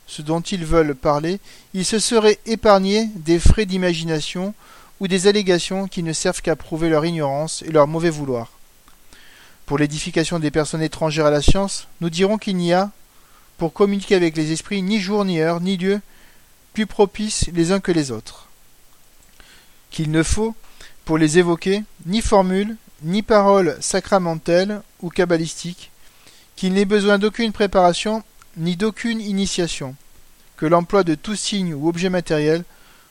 ce 0.07 0.23
dont 0.23 0.41
ils 0.41 0.65
veulent 0.65 0.95
parler, 0.95 1.41
ils 1.75 1.85
se 1.85 1.99
seraient 1.99 2.39
épargnés 2.47 3.11
des 3.17 3.39
frais 3.39 3.67
d'imagination 3.67 4.55
ou 5.01 5.09
des 5.09 5.27
allégations 5.27 5.89
qui 5.89 6.03
ne 6.03 6.13
servent 6.13 6.41
qu'à 6.41 6.57
prouver 6.57 6.89
leur 6.89 7.05
ignorance 7.05 7.63
et 7.63 7.73
leur 7.73 7.87
mauvais 7.87 8.11
vouloir. 8.11 8.53
Pour 9.67 9.79
l'édification 9.79 10.39
des 10.39 10.51
personnes 10.51 10.83
étrangères 10.83 11.27
à 11.27 11.31
la 11.31 11.43
science, 11.43 11.89
nous 12.01 12.09
dirons 12.09 12.39
qu'il 12.39 12.57
n'y 12.57 12.73
a, 12.73 12.91
pour 13.59 13.73
communiquer 13.73 14.15
avec 14.15 14.37
les 14.37 14.53
esprits, 14.53 14.83
ni 14.83 15.01
jour, 15.01 15.25
ni 15.25 15.41
heure, 15.41 15.61
ni 15.61 15.77
lieu, 15.77 16.01
plus 16.73 16.87
propices 16.87 17.47
les 17.53 17.73
uns 17.73 17.81
que 17.81 17.93
les 17.93 18.11
autres. 18.11 18.49
Qu'il 19.91 20.11
ne 20.11 20.23
faut, 20.23 20.55
pour 21.05 21.19
les 21.19 21.39
évoquer, 21.39 21.85
ni 22.05 22.21
formule, 22.21 22.77
ni 23.03 23.23
parole 23.23 23.77
sacramentelle 23.81 24.83
ou 25.01 25.09
cabalistique, 25.09 25.91
qu'il 26.57 26.73
n'ait 26.73 26.85
besoin 26.85 27.19
d'aucune 27.19 27.53
préparation, 27.53 28.23
ni 28.57 28.77
d'aucune 28.77 29.21
initiation, 29.21 29.95
que 30.57 30.67
l'emploi 30.67 31.05
de 31.05 31.15
tout 31.15 31.37
signe 31.37 31.75
ou 31.75 31.89
objet 31.89 32.11
matériel, 32.11 32.65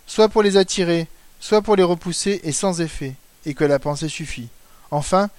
soit 0.07 0.29
pour 0.29 0.43
les 0.43 0.57
attirer, 0.57 1.07
soit 1.39 1.61
pour 1.61 1.75
les 1.75 1.83
repousser, 1.83 2.41
est 2.43 2.51
sans 2.51 2.81
effet, 2.81 3.15
et 3.45 3.53
que 3.53 3.63
la 3.63 3.79
pensée 3.79 4.09
suffit. 4.09 4.49
Enfin, 4.91 5.29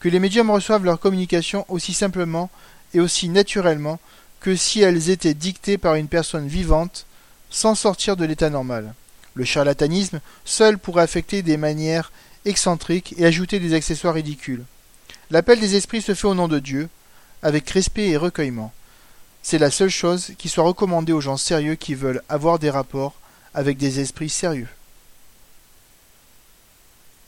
que 0.00 0.08
les 0.08 0.20
médiums 0.20 0.50
reçoivent 0.50 0.84
leur 0.84 1.00
communication 1.00 1.64
aussi 1.68 1.94
simplement 1.94 2.50
et 2.94 3.00
aussi 3.00 3.28
naturellement 3.28 3.98
que 4.40 4.56
si 4.56 4.80
elles 4.80 5.10
étaient 5.10 5.34
dictées 5.34 5.78
par 5.78 5.94
une 5.94 6.08
personne 6.08 6.46
vivante, 6.46 7.06
sans 7.50 7.74
sortir 7.74 8.16
de 8.16 8.24
l'état 8.24 8.50
normal. 8.50 8.94
Le 9.34 9.44
charlatanisme 9.44 10.20
seul 10.44 10.78
pourrait 10.78 11.02
affecter 11.02 11.42
des 11.42 11.56
manières 11.56 12.12
excentriques 12.44 13.14
et 13.18 13.26
ajouter 13.26 13.60
des 13.60 13.74
accessoires 13.74 14.14
ridicules. 14.14 14.64
L'appel 15.30 15.60
des 15.60 15.74
esprits 15.74 16.02
se 16.02 16.14
fait 16.14 16.26
au 16.26 16.34
nom 16.34 16.48
de 16.48 16.58
Dieu, 16.58 16.88
avec 17.42 17.68
respect 17.70 18.08
et 18.08 18.16
recueillement. 18.16 18.72
C'est 19.42 19.58
la 19.58 19.70
seule 19.70 19.90
chose 19.90 20.32
qui 20.38 20.48
soit 20.48 20.64
recommandée 20.64 21.12
aux 21.12 21.20
gens 21.20 21.36
sérieux 21.36 21.74
qui 21.74 21.94
veulent 21.94 22.22
avoir 22.28 22.58
des 22.58 22.70
rapports 22.70 23.14
avec 23.54 23.76
des 23.76 24.00
esprits 24.00 24.28
sérieux. 24.28 24.68